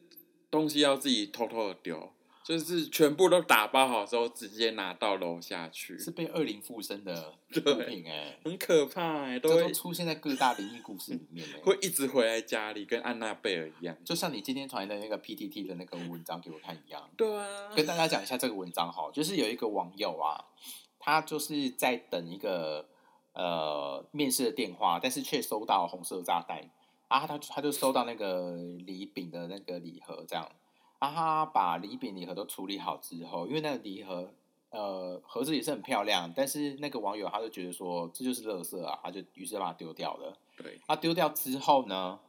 [0.51, 2.11] 东西要自己偷偷的丢，
[2.49, 13.95] 就是全部都打包好之后，直接拿到楼下去，是被恶灵附身的 对物品哎、很可怕哎、都都出现在各大灵异故事里面哎、 会一直回来家里，跟安娜贝尔一样。
[14.03, 17.07] 就像你今天传的那个 PTT 的那个文章给我看一样。
[17.15, 20.43] 对啊，跟大家讲一下这个文章哈，就是有一个网友啊，
[20.97, 22.89] 他就是在等一个
[23.33, 26.67] 呃面试的电话，但是却收到红色炸弹，
[27.09, 28.55] 啊，他他就收到那个
[28.87, 30.49] 礼饼的那个礼盒这样，
[30.99, 34.33] 啊，他把礼品礼盒都处理好之后，因为那个礼盒
[34.69, 40.37] 呃盒子也是很漂亮，但是那个网友他就觉得说这就是垃圾啊，他就于是把它丢掉了。
[40.57, 42.19] 对，他丢掉之后呢，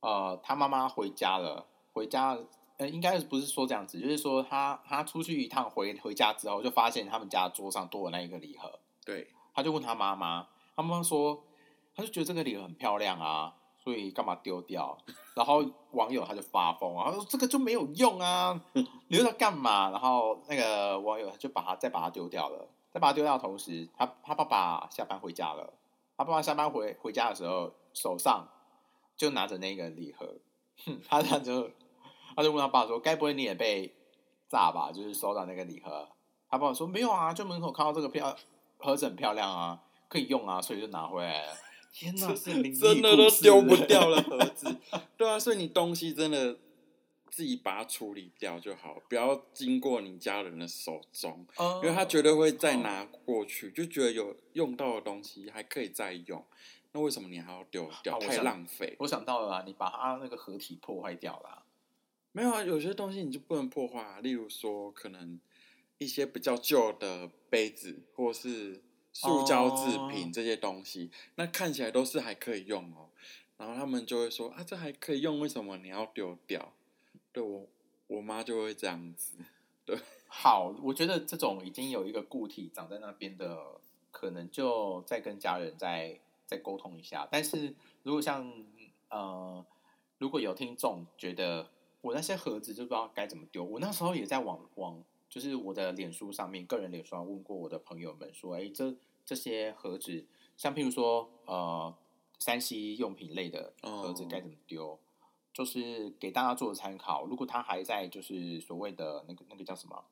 [0.00, 2.38] 呃，他妈妈回家了，回家，
[2.76, 11.42] 呃，应该不是说这样子，就是说他他出去一趟回回家之后，就发现他们家桌上多了那一个礼盒，对，他就问他妈妈，他妈妈说，
[11.94, 13.56] 他就觉得这个礼盒很漂亮啊，
[13.90, 14.96] 所以干嘛丢掉？
[15.34, 18.60] 然后网友他就发疯啊，他说这个就没有用啊，
[19.08, 19.90] 留着干嘛？
[19.90, 25.72] 然后那个网友他就把它再把它丢掉了，再把它丢掉的同时，他他爸爸下班回家了，
[26.16, 28.46] 他爸爸下班回回家的时候，手上
[29.16, 30.36] 就拿着那个礼盒，
[30.86, 31.68] 哼 他他就
[32.36, 33.92] 他就问他爸说，该不会你也被
[34.48, 34.92] 炸吧？
[34.92, 36.08] 就是收到那个礼盒，
[36.48, 38.36] 他爸爸说没有啊，就门口看到这个漂
[38.78, 41.52] 盒子很漂亮啊，可以用啊，所以就拿回来了。
[41.92, 44.76] 天哪，是灵异真的都丢不掉了盒子。
[45.16, 46.56] 对啊，所以你东西真的
[47.30, 56.44] 自己把它处理掉就好，不要经过你家人的手中，嗯因为他绝对会再拿过去，就觉得有用到的东西还可以再用，
[56.92, 58.18] 那为什么你还要丢掉？
[58.18, 58.96] 太浪费。
[58.98, 61.62] 我想到了啊，你把它那个合体破坏掉了啊、
[62.32, 65.38] 没有啊，有些东西你就不能破坏啊，例如说可能
[65.98, 73.08] 一些比较旧的杯子或是塑胶制品哦这些东西，那看起来都是还可以用哦。
[73.56, 76.72] 然后他们就会说啊，这还可以用，为什么你要丢掉？
[77.32, 77.66] 对我
[78.06, 79.38] 我妈就会这样子。
[79.84, 87.28] 对 好，我觉得这种已经有一个固体长在那边的，可能就再跟家人再再沟通一下。
[87.30, 88.50] 但是如果像
[89.10, 89.64] 呃，
[90.18, 91.68] 如果有听众觉得
[92.00, 101.94] 我那些盒子就不知道该怎么丢，我那时候也在网网，就是我的脸书上面，个人脸书上问过我的朋友们说，哎，这这些盒子，像譬如说呃，
[102.40, 104.98] 山西用品类的盒子哦该怎么丢？
[105.52, 107.24] 就是给大家做参考。
[107.26, 110.04] 如果它还在就是所谓的那个那个叫什么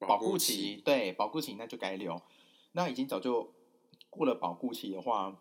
[0.00, 2.20] 保护期，对保护期那就该留。
[2.72, 3.52] 那已经早就
[4.10, 5.36] 过了保护期的话，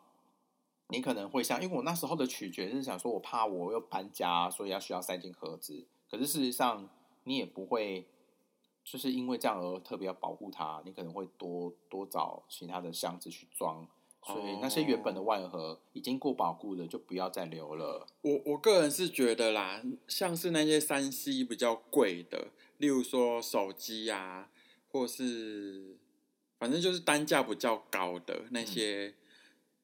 [0.90, 5.86] 你可能会像，因为我那时候的取决是想说，我怕我又搬家，所以要需要塞进盒子。
[6.10, 6.90] 可是事实上，
[7.24, 8.08] 你也不会
[8.90, 13.86] 就是因为这样而特别要保护它，你可能会多多找其他的箱子去装。
[14.24, 18.08] 所以那些原本的外盒已经过保护的，就不要再留了。
[18.22, 22.48] 我我个人是觉得啦，像是那些三 C 比较贵的，
[22.78, 24.50] 例如说手机啊，
[24.90, 25.98] 或是
[26.58, 29.16] 反正就是单价比较高的那些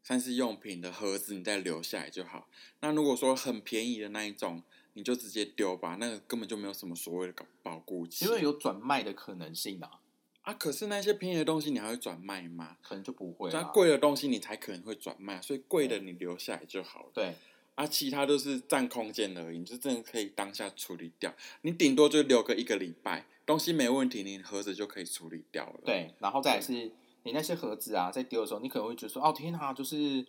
[0.01, 2.47] 三 C 用品的盒子，你再留下来就好。
[2.79, 4.63] 那如果说很便宜的那一种，
[4.93, 8.32] 你就直接丢吧，那个根本就没有什么所谓的保固期因。
[8.32, 9.99] 为有转卖的可能性啊，
[10.43, 12.77] 啊，可是那些便宜的东西你还会转卖吗？
[12.82, 13.60] 可能就不会啦。
[13.62, 17.12] 那贵的东西你才可能会转卖，所以贵的你留下来就好了。
[17.13, 17.36] 对，
[17.75, 21.34] 啊，其他都是占空间而已，你就真的可以当下处理掉。
[21.62, 26.91] 你顶多就留个一个礼拜，东西没问题，你盒子就可以处理掉了。，对，然后再来是
[27.23, 30.25] 你那些盒子啊，在丢的时候，你可能会觉得说，哦天哪，就是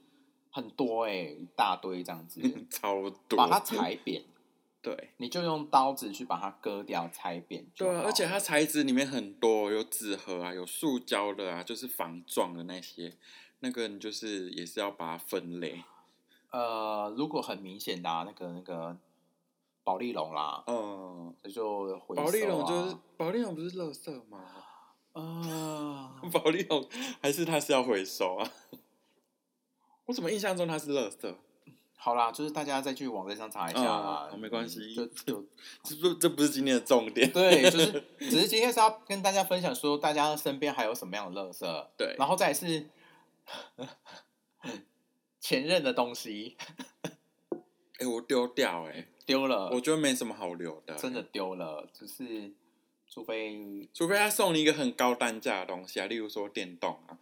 [0.50, 3.36] 很多哎、一大堆这样子， 超多。
[3.36, 4.22] 把它踩扁，
[4.84, 13.16] 对你就用刀子去把它割掉、裁扁就对啊，而且它材质里面很多，有纸盒啊，有塑胶的啊，就是防撞的那些，
[13.60, 15.82] 那个你就是也是要把它分类。
[16.50, 18.94] 呃，如果很明显的、啊、那个那个
[19.82, 24.44] 保利龙啦，嗯，这就回保利收龙就是啊保利龙不是垃圾吗？
[25.14, 26.86] 啊， 保利龙
[27.22, 28.50] 还是它是要回收啊？
[30.04, 31.34] 我怎么印象中它是垃圾？
[32.04, 35.42] 好啦，就是大家再去网站上查一下啦，哦没关系就就
[35.82, 37.32] 这不这不是今天的重点。
[37.32, 42.90] 对，就是 只是今天是要跟大家分享说，大家身边还有什么样的垃圾，对然后再是
[45.40, 46.58] 前任的东西
[47.98, 51.22] 哎、我丢掉哎、丢了，我觉得没什么好留的，真的。
[51.22, 52.52] 丢了，就是
[53.14, 57.16] 除非除非他送你一个很高单价的东西啊，例如说电动啊，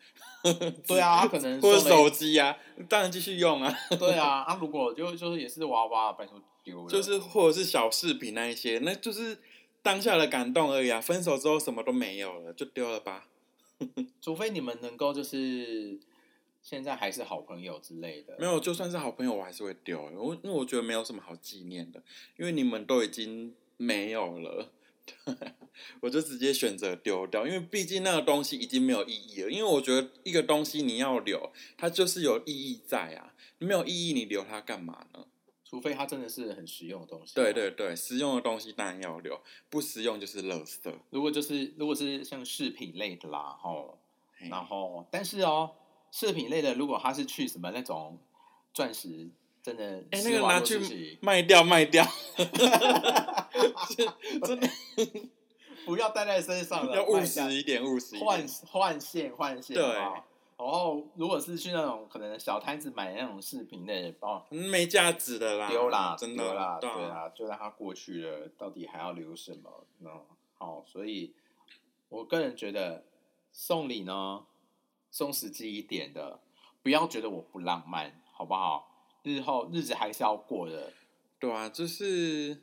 [0.88, 2.57] 对啊，他可能 或者手机啊，
[2.88, 3.70] 当然继续用啊。
[3.98, 9.37] 对啊，啊，如果就就是也是娃娃，拜托丢了，就是或者是小饰品那一些，那就是
[9.83, 10.98] 当下的感动而已啊。
[10.98, 13.26] 分手之后什么都没有了，就丢了吧。
[14.22, 16.00] 除非你们能够就是
[16.62, 20.00] 现在还是好朋友之类的，没有，就算是好朋友，我还是会丢。
[20.16, 22.02] 我因为我觉得没有什么好纪念的，
[22.38, 24.70] 因为你们都已经没有了，
[26.00, 29.50] 我就直接选择丢掉，因为毕竟那个东西已经没有意义了。
[29.50, 35.26] 因为我觉得一个东西你要留，它就是有意义在啊，没有意义你留它干嘛呢？
[35.64, 37.34] 除非它真的是很实用的东西。
[37.34, 40.92] 对对对，实用的东西当然要留，不实用就是垃圾。
[41.10, 43.98] 如果就是如果是像饰品类的啦，吼，
[44.50, 45.70] 然后但是哦，
[46.10, 48.18] 饰品类的如果它是去什么那种
[48.74, 49.30] 钻石，
[49.62, 52.05] 真的哎、那个拿去卖掉卖掉，
[54.44, 54.68] 真的
[55.87, 58.48] 不要带在身上了，要务实一点，务实一换点。
[58.66, 59.85] 换线换线，对
[60.59, 69.85] 然后如果是去那种可能小摊子买那种饰品类的，哦，嗯没价值的啦，丢啦，真的啦，对对啊，啊，就让它过去了，到底还要留什么？
[70.01, 70.11] 嗯，
[70.59, 71.35] 好，所以
[72.09, 73.05] 我个人觉得
[73.53, 74.44] 送礼呢，
[75.11, 76.38] 送实际一点的，
[76.83, 78.91] 不要觉得我不浪漫，好不好？
[79.22, 80.92] 日后日子还是要过的，
[81.38, 82.62] 对啊，就是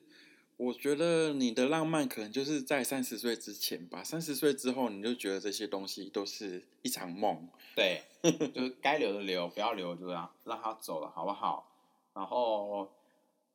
[0.58, 7.48] 我觉得你的浪漫可能就是在三十岁之前吧，三十岁之后你就觉得这些东西都是一场梦。
[7.76, 11.72] 对，就是该留的留，不要留就让让他走了，好不好？
[12.14, 12.92] 然后，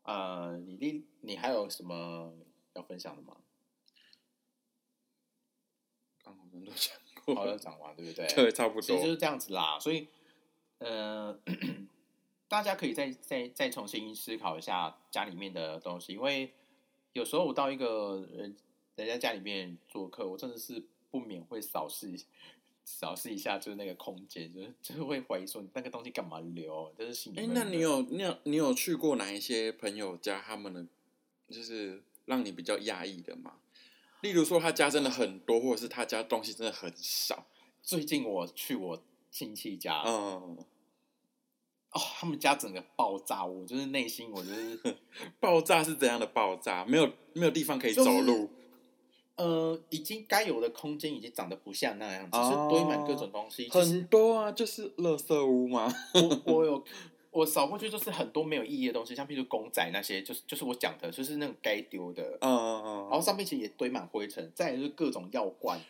[0.04, 2.32] 呃，你另你还有什么
[2.72, 3.36] 要分享的吗？
[6.22, 8.26] 刚好人都讲过，好，像讲完，对不对？
[8.34, 9.06] 对，差不多其实就。
[9.08, 10.08] 是这样子啦，所以，
[10.78, 11.38] 呃，
[12.48, 16.52] 大家可以再再再重新思考一下家里面的东西，因为
[17.12, 18.54] 有时候我到一个人
[18.96, 22.14] 人家家里面做客，我真的是不免会扫视
[22.84, 27.54] 扫视一下，就是那个空间，就是就是会怀疑说你那个东西干嘛留，就是心里哎、面。
[27.54, 30.40] 那你有你有你有去过哪一些朋友家？
[30.40, 30.86] 他们的
[31.48, 33.54] 就是让你比较压抑的吗？
[34.20, 37.46] 例如说他家真的很多，或者是他家东西真的很少。
[37.82, 40.56] 最近我去我亲戚家，嗯，
[41.94, 44.96] 哦，他们家整个爆炸，我就是内心我就是。
[45.38, 46.84] 爆炸是怎样的爆炸？
[46.84, 48.50] 没有没有地方可以就是走路。
[49.36, 53.68] 呃，已经该有的空间已经长得不像那样子，哦是堆满各种东西。
[53.68, 55.92] 很多啊，就是垃圾屋嘛。
[56.46, 56.84] 我我有
[57.30, 62.22] 我扫过去，就是很多没有意义的东西，像譬如公仔那些，就是就是我讲的，就是那种该丢的。
[62.40, 65.80] 嗯嗯嗯然后上面其实也堆满灰尘，再来就是各种药罐，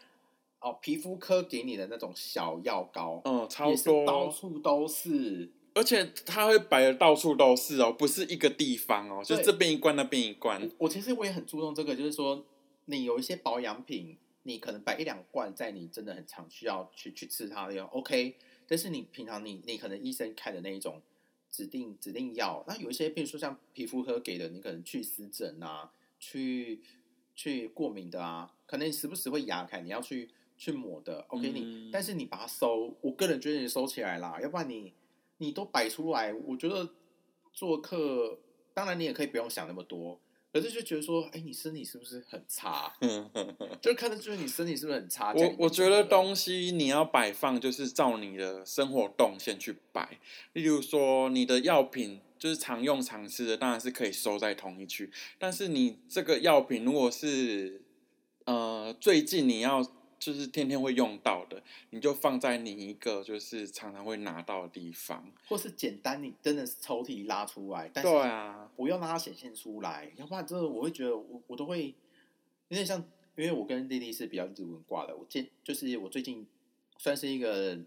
[0.60, 5.50] 哦，皮肤科给你的那种小药膏，嗯，超也是到多，处都是。
[5.74, 10.70] 而且它会摆的到处都是哦，不是一个地方哦，就是这边一罐那边一罐我。
[10.78, 12.46] 我其实我也很注重这个，就是说
[12.86, 18.36] 你有一些保养品，你可能摆一两罐在你真的很常需要去去吃它的药，OK。
[18.66, 21.02] 但是你平常你你可能医生开的那一种
[21.50, 26.80] 指定指定药，那有一些比如说像皮肤科给的，你可能去湿疹啊，去
[27.34, 31.60] 去过敏的啊，可能你时不时会牙开，你要去去抹的，OK 你。
[31.60, 34.92] 嗯但是你把它收，我个人觉得你收起来啦，要不然你
[35.38, 36.88] 你都摆出来，我觉得
[37.52, 38.38] 做客，
[38.72, 40.20] 当然你也可以不用想那么多，
[40.52, 42.92] 可是就觉得说，哎，你身体是不是很差？
[43.82, 45.32] 就看得出你身体是不是很差。
[45.32, 50.20] 我面我觉得的东西你要摆放，就是照你的生活动线去摆。
[50.52, 55.10] 例如说，你的药品就是常用常吃的，当然是可以收在同一区。
[55.38, 57.82] 但是你这个药品如果是
[58.44, 59.82] 呃最近你要
[60.18, 65.32] 就是天天会用到的，你就放在你一个就是常常会拿到的地方。
[65.48, 71.88] 或是简单，你真的是抽屉拉出来，但是对啊，不要让它显现出来，要不然真的我会觉得我我都会
[72.68, 72.98] 有点像，
[73.36, 76.46] 因为我跟丽丽是比较日文挂的，我见就是我最近
[76.96, 77.78] 算是一个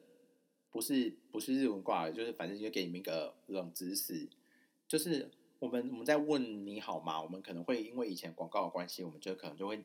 [0.69, 4.27] 不是不是日文挂的，就是反正就给你们一个冷知识，
[4.87, 7.21] 就是我们我们在问你好吗？
[7.21, 9.83] 我们可能会因为以前广告的关系，我们就可能就会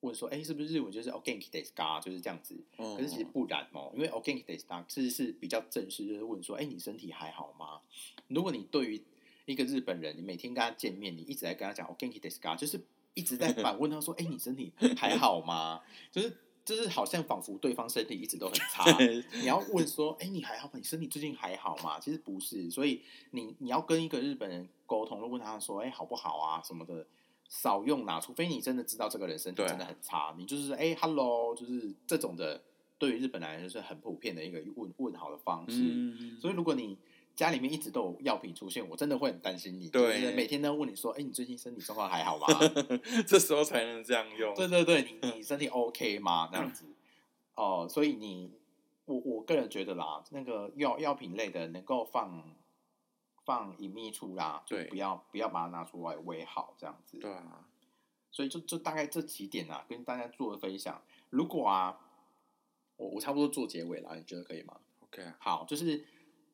[0.00, 2.56] 问说，哎，是不是日文就是 “ogenki desu ka”，就是这样子。
[2.78, 7.80] 嗯可是其实不然哦，因为 “ogenki desu ka” 其实是比较正式，就是问说，哎，你身体还好吗？
[8.28, 9.02] 如果你对于
[9.46, 12.80] 一个日本人，你每天跟他见面，你一直在跟他讲 “ogenki desu ka”，就是
[13.14, 15.80] 一直在反问他说，哎， 你身体还好吗？
[16.10, 18.84] 就是就是好像仿佛对方身体一直都很差。
[19.40, 20.72] 你要问说，哎、你还好吗？
[20.74, 21.98] 你身体最近还好吗？
[22.00, 27.06] 其实不是，所以你你要跟一个日本人沟通，就问他说，哎、好不好啊什么的，
[27.48, 32.60] 少用啦，除非你真的知道这个人身体真的很差，你就是哎、h e l l o 就是这种的，
[32.98, 35.76] 对于日本来说就是很普遍的一个问问好的方式。
[35.80, 36.98] 嗯，所以如果你
[37.34, 42.46] 家里面一直都有药品出现，我真的会很担心你，对就是每天都问你说，哎、你最近身体状况还好吗？
[43.28, 44.54] 这时候才能这样用。
[44.54, 46.48] 对对对，你你身体 OK 吗？
[46.50, 46.84] 这样子
[47.54, 48.50] 哦，所以你
[49.04, 52.42] 我我个人觉得啦，那个药药品类的能够放
[53.46, 57.16] 放隐秘处啦，就不要不要把它拿出来为好这样子。
[57.18, 57.64] 对啊，
[58.30, 61.00] 所以就就大概这几点啊，跟大家做的分享。
[61.30, 61.98] 如果啊，
[62.96, 66.04] 我我差不多做结尾了，你觉得可以吗？OK 啊，好，就是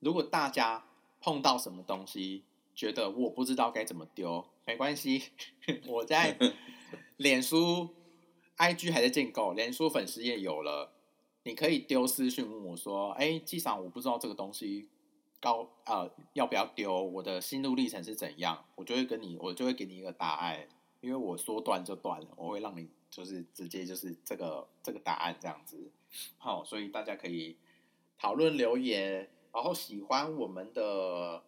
[0.01, 0.85] 如果大家
[1.21, 5.31] 碰到什么东西，觉得我不知道该怎么丢，没关系，
[5.89, 6.37] 我在
[7.17, 7.89] 脸书
[8.59, 10.93] IG 还在建构，连书粉丝也有了，
[11.45, 14.89] 你可以丢私讯问我说：“哎，机长，我不知道这个东西
[15.43, 20.69] 高呃要不要丢，我的心路历程是怎样？”我就会跟你，我就会给你一个答案，
[21.01, 25.91] 因为我说断就断了，我会让你就是直接就是这个这个答案这样子。
[26.39, 27.57] 好，所以大家可以
[28.17, 31.43] 讨论留言，然后喜欢我们的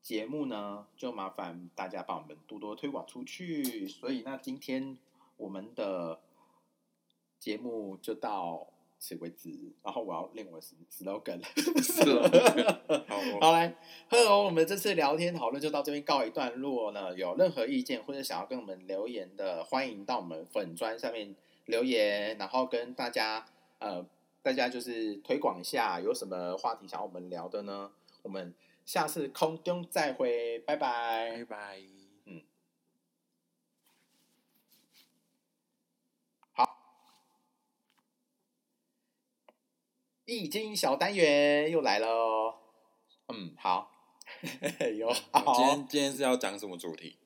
[0.00, 3.88] 节目呢，就麻烦大家帮我们多多推广出去。
[3.88, 4.96] 所以那今天
[5.36, 6.20] 我们的
[7.40, 8.68] 节目就到
[9.02, 9.50] 此为止，
[9.82, 11.82] 然后我要练我的 slogan 了。
[11.82, 13.04] 是了，
[13.40, 13.74] 好来
[14.08, 17.12] ，hello，我们这次聊天讨论就到这边告一段落呢。
[17.16, 21.34] 有任何意见或者想要跟我们留言的，欢迎到我们粉砖上面
[21.66, 23.44] 留言，然后跟大家
[23.80, 24.06] 呃，
[24.40, 27.90] 大家就是推广一下，有什么话题想要我们聊的呢？
[28.22, 28.54] 我们
[28.86, 31.44] 下次空中再会，拜拜拜。
[31.44, 32.01] 拜。
[40.32, 42.54] 易经小单元又来了哦，
[43.28, 43.90] 嗯，好，
[44.96, 47.16] 有好，今天今天是要讲什么主题？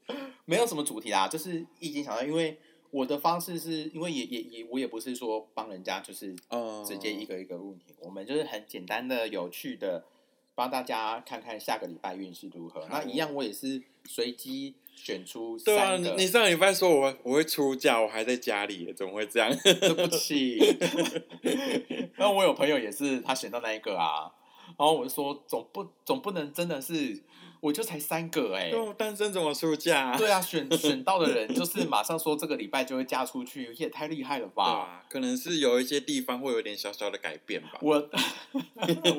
[0.44, 2.58] 没有什么主题啦，就是易经小单元，因为
[2.90, 10.04] 我的方式是因为也也也我也不是说帮人家就是嗯，直接一个一个问题，我们就是很简单的、有趣的
[10.56, 12.88] 帮大家看看下个礼拜运势如何。
[12.90, 19.50] 那一样，我也是随机选出对啊，三个，你你上礼拜说我我会出嫁，我还在家里，怎么会这样？
[19.62, 20.58] 对不起。
[22.16, 24.30] 然后我有朋友也是，他选到那一个啊，
[24.78, 27.22] 然后我就说总不总不能真的是，
[27.66, 30.16] 我就才三个哎、单身怎么出嫁？
[30.16, 34.62] 对啊，选 选到的人就是马上说这个礼拜就会嫁出去，也太厉害了吧！
[34.64, 37.80] 啊，可能是有一些地方会有点小小的改变吧。
[37.82, 37.94] 我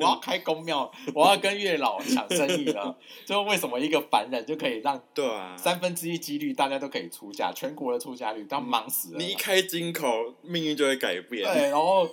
[0.00, 2.96] 要开公庙，我要跟月老抢生意了。
[3.26, 9.18] 就为什么一个凡人就可以让对啊，三分之一几率大家都可以出嫁，全国的出嫁率都要忙死了。
[9.18, 10.08] 你一开金口，
[10.40, 11.44] 命运就会改变。
[11.44, 12.08] 对，然后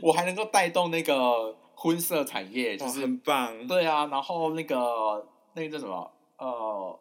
[0.00, 3.66] 我还能够带动那个婚色产业，就 哇，是很棒。
[3.66, 5.26] 对啊，然后那个
[5.58, 6.98] 那个叫什么呃，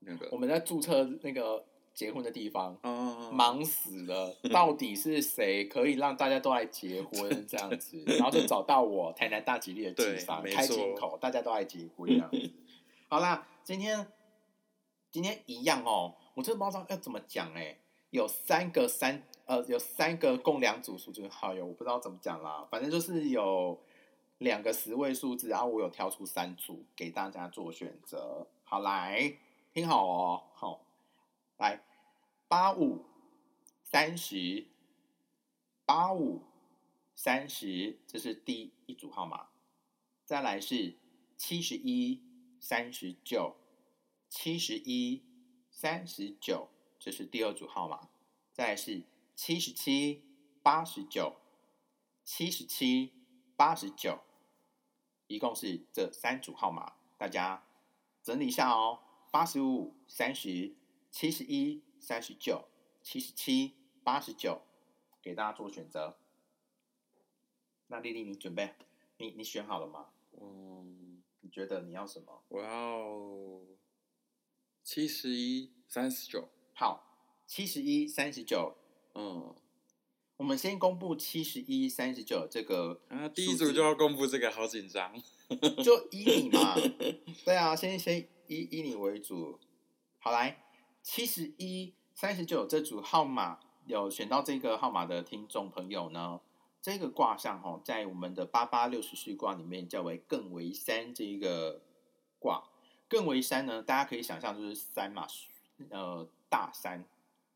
[0.00, 2.76] 那个我们在注册那个结婚的地方。
[2.82, 8.02] 哦，忙死了， 到底是谁可以让大家都来结婚这样子？
[8.06, 12.50] 然后就找到我台南大吉利的对地方没开金口，大家都来结婚这样子。
[13.08, 14.06] 好啦，今天
[15.10, 17.76] 今天一样哦，我真的不知道要怎么讲哎、
[18.10, 23.78] 有三个三呃有三个共两组数字好友，我不知道怎么讲啦，反正就是有
[24.38, 28.46] 两个十位数字，然后我有挑出三组给大家做选择。
[28.64, 29.36] 好，来
[29.72, 30.86] 听好哦，好，
[31.56, 31.84] 来
[32.46, 33.04] 八五
[33.82, 34.66] 三十
[35.84, 36.42] 八五
[37.14, 39.48] 三十，这是第一组号码。
[40.24, 40.96] 再来是
[41.36, 42.22] 七十一
[42.60, 43.56] 三十九，
[44.28, 45.24] 七十一
[45.70, 46.68] 三十九，
[46.98, 48.08] 这是第二组号码。
[48.52, 49.02] 再来是
[49.34, 50.22] 七十七
[50.62, 51.36] 八十九，
[52.24, 53.12] 七十七
[53.56, 54.20] 八十九，
[55.28, 57.64] 一共是这三组号码，大家
[58.22, 59.00] 整理一下哦。
[59.30, 60.74] 八十五、三十、
[61.10, 62.64] 七十一、三十九、
[63.02, 64.62] 七十七、八十九，
[65.22, 66.18] 给大家做选择。
[67.88, 68.74] 那丽丽，你准备？
[69.18, 70.10] 你你选好了吗？
[70.40, 72.42] 嗯，你觉得你要什么？
[72.48, 73.60] 我要
[74.82, 76.48] 七十一三十九。
[76.74, 78.76] 好，七十一、三十九，
[79.14, 79.54] 嗯，
[80.38, 85.12] 我们先公布七十一、三十九这个啊，第一组就要公布这个，好紧张。
[85.82, 86.76] 就以你嘛，
[87.44, 89.58] 对啊，先先以以你为主。
[90.20, 90.62] 好，来
[91.02, 96.40] 七十一、三十九这组号码有选到这个号码的听众朋友呢，
[96.80, 101.82] 这个卦象哈、哦，在我们的八八六十序卦里面叫为艮为山这一个
[102.38, 102.62] 卦。
[103.10, 105.26] 艮为山呢，大家可以想象就是山嘛，
[105.88, 107.04] 呃，大山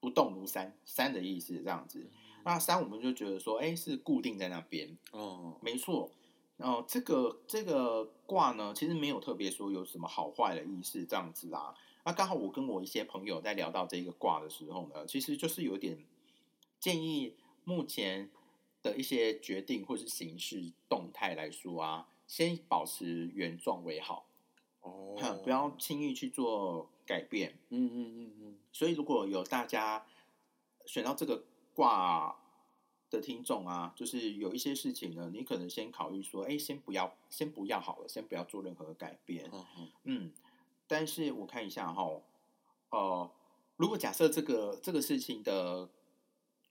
[0.01, 2.11] 不动如山，山的意思这样子。
[2.45, 6.11] 那三我们就觉得说，哎，是固定在那边，哦，没错，
[6.57, 11.75] 哦，这个这个卦呢，其实没有特别说有什么好坏的意思这样子啦。
[12.05, 16.05] 那刚好我跟我一些朋友在聊到这个卦的时候呢，其实就是有点
[16.81, 18.29] 建议目前
[18.83, 24.27] 的一些决定或是形式动态来说啊，先保持原状为好，
[24.81, 27.57] 哦哼，不要轻易去做改变。
[27.69, 30.05] 嗯嗯嗯嗯，所以如果有大家
[30.85, 31.45] 选到这个
[31.75, 32.37] 卦
[33.11, 39.51] 的听众啊，就是有一些事情呢，你可能先考虑说，哎，先不要，先不要好了，先不要做任何改变。
[39.53, 40.33] 嗯嗯嗯，
[40.87, 42.21] 但是我看一下哈，
[42.91, 43.31] 呃，
[43.77, 45.89] 如果假设这个这个事情的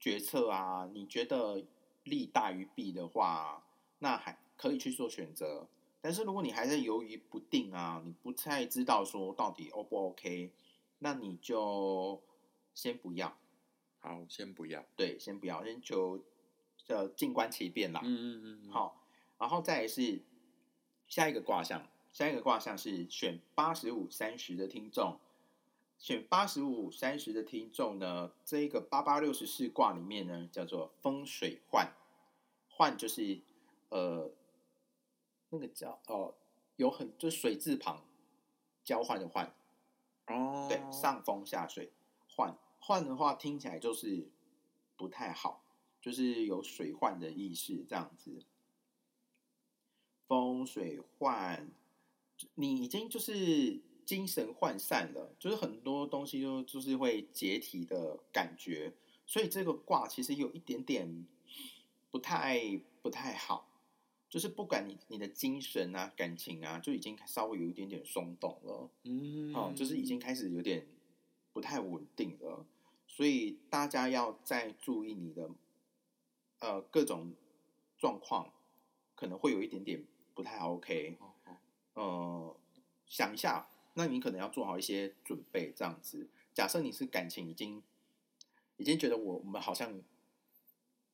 [0.00, 1.62] 决策啊，你觉得
[2.04, 3.64] 利大于弊的话，
[4.00, 5.68] 那还可以去做选择。
[6.00, 10.50] 但是如果你还在犹豫不定啊，你不太知道说到底 O 不 OK，
[10.98, 12.20] 那你就
[12.74, 13.32] 先不要。
[14.02, 14.84] 好，先不要。
[14.96, 16.22] 对，先不要，先求
[16.88, 18.00] 呃静观其变啦。
[18.04, 19.00] 嗯嗯嗯，嗯，好，
[19.38, 20.20] 然后再来是
[21.06, 25.20] 下一个卦象，下一个卦象是选八十五三十的听众，
[25.98, 31.92] 选八十五三十的听众呢，这一个八八六十四卦里面呢，叫做风水换，
[32.68, 33.40] 换就是
[33.90, 34.32] 呃
[35.50, 36.34] 那个叫哦、
[36.74, 38.02] 有很就是水字旁
[38.82, 39.54] 交换的换，
[40.26, 41.92] 哦，对，上风下水
[42.28, 42.52] 换
[42.84, 44.26] 换的话听起来就是
[44.96, 45.64] 不太好，
[46.00, 48.42] 就是有水患的意识这样子。
[50.26, 51.70] 风水患，
[52.56, 58.92] 你已经就是精神涣散了，就是很多东西就就是会解体的感觉，
[59.26, 61.24] 所以这个卦其实有一点点
[62.10, 63.68] 不太不太好，
[64.28, 68.90] 就是不管你你的精神啊、感情啊，就已经稍微有一点点松动了。
[69.04, 70.84] 嗯，哦，就是已经开始有点
[71.52, 72.64] 不太稳定了，
[73.06, 75.50] 所以大家要再注意你的
[76.60, 77.34] 呃各种
[77.98, 78.52] 状况，
[79.14, 81.18] 可能会有一点点不太 OK。
[81.94, 82.56] 呃，
[83.06, 86.28] 想一下，那你可能要做好一些准备，这样子。
[86.54, 87.82] 假设你是感情已经
[88.78, 90.02] 已经觉得我我们好像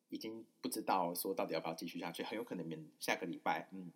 [0.09, 3.91] 已经不知道说到底要不要继续下去，很有可能明下个礼拜嗯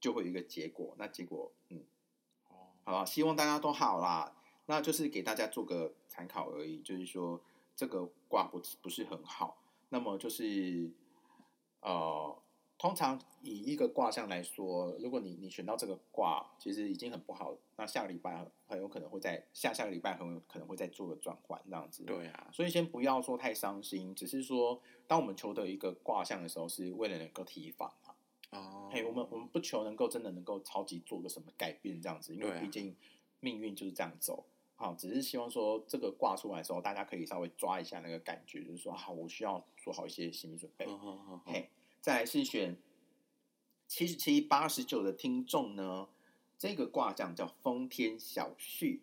[0.00, 1.84] 就会有一个结果，那结果嗯
[2.48, 4.36] 哦，好吧，希望大家都好啦。
[4.70, 7.40] 那就是给大家做个参考而已，就是说
[7.74, 9.58] 这个卦不不是很好。
[9.88, 10.88] 那么就是
[11.80, 12.38] 呃，
[12.78, 22.04] 通常以一个卦象来说，如果你你选到这个卦，其实已经很不好，那下个礼拜很很有可能会在下下个礼拜很有可能会再做个转换这样子。
[22.04, 28.14] 对啊，所以先不要说太伤心，只是说当我们求得一个卦象的时候，是为了能够提防啊。
[28.50, 32.94] 哦，嘿，我们我们不求能够真的能够超级做个什么改变这样子，因为毕竟
[33.40, 34.44] 命运就是这样走。
[34.80, 40.86] 好，只是希望说这个挂出来的时候，大家可以稍微抓一下那个感觉，就是说，好，我需要做好一些心理准备。
[40.86, 41.70] 嗯嗯嗯嗯嘿，
[42.00, 42.80] 再来是选
[43.86, 46.08] 七十七、八十九的听众呢，
[46.56, 49.02] 这个卦象叫丰天小畜，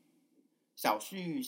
[0.76, 1.40] 小畜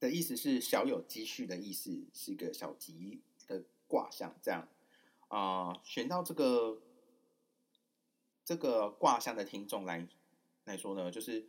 [0.00, 4.34] 的意思是小有积蓄的意思，是一个小吉的卦象。
[4.40, 4.66] 这样
[5.28, 6.80] 啊、选到这个
[8.46, 10.08] 这个卦象的听众来
[10.64, 11.46] 来说呢，就是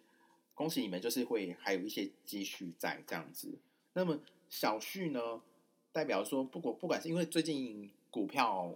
[0.59, 3.57] 恭喜你们，就是会还有一些积蓄在这样子。
[3.93, 5.41] 那么小旭呢，
[5.93, 8.75] 代表说不管不管是因为最近股票，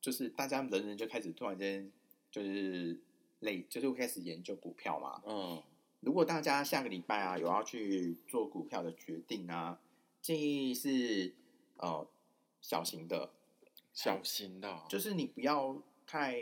[0.00, 1.92] 就是大家人人就开始突然间
[2.30, 2.98] 就是
[3.40, 5.22] 累，就是会开始研究股票嘛。
[5.26, 5.62] 嗯，
[6.00, 9.78] 如果大家下个礼拜啊有要去做股票的决定啊，
[10.22, 11.34] 建议是
[11.76, 12.08] 呃
[12.62, 13.30] 小型的，
[13.92, 15.76] 小型的哦，就是你不要
[16.06, 16.40] 太，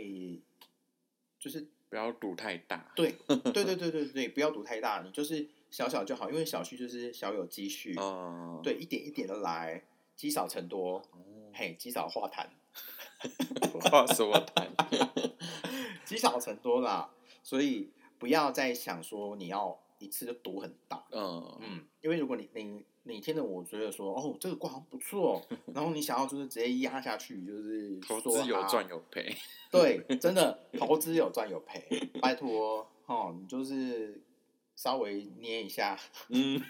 [1.41, 2.91] 就是不要赌太大。
[2.97, 9.83] 对对对对对对，不要赌太大，你就是小小就好，因为小蓄就是小有积蓄，嗯，对，一点一点的来，
[10.17, 12.47] 积少成多，哦，嘿，积少化痰，
[13.91, 14.67] 化什么痰，
[16.07, 17.11] 积少成多啦，
[17.43, 25.43] 所以不要再想说你要一次就赌很大，嗯嗯，因为如果你你你听着我觉得说哦这个卦好像不错，
[25.75, 29.35] 然后你想要就是直接压下去，就是 投资有赚有赔。
[29.71, 31.81] 对，真的投资有赚有赔，
[32.21, 34.23] 拜托哦，你就是
[34.77, 35.99] 稍微捏一下，
[36.29, 36.61] 嗯，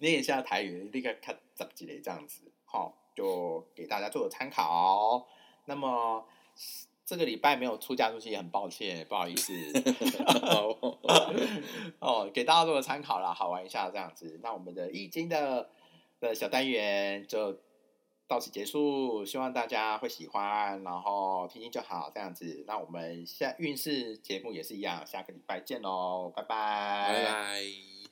[0.00, 5.26] 捏一下台语，立刻看十几类这样子，好、就给大家做个参考。
[5.64, 6.24] 那么
[7.06, 9.54] 这个礼拜没有出嫁出去，也很抱歉，不好意思。
[12.00, 14.40] 哦，给大家做个参考啦，好玩一下这样子。
[14.42, 15.70] 那我们的易经的
[16.18, 17.56] 的小单元就
[18.26, 22.64] 到此结束，希望大家会喜欢，然后听听就好这样子。
[22.66, 28.05] 那我们下运势节目也是一样，下个礼拜见喽，拜拜，拜拜。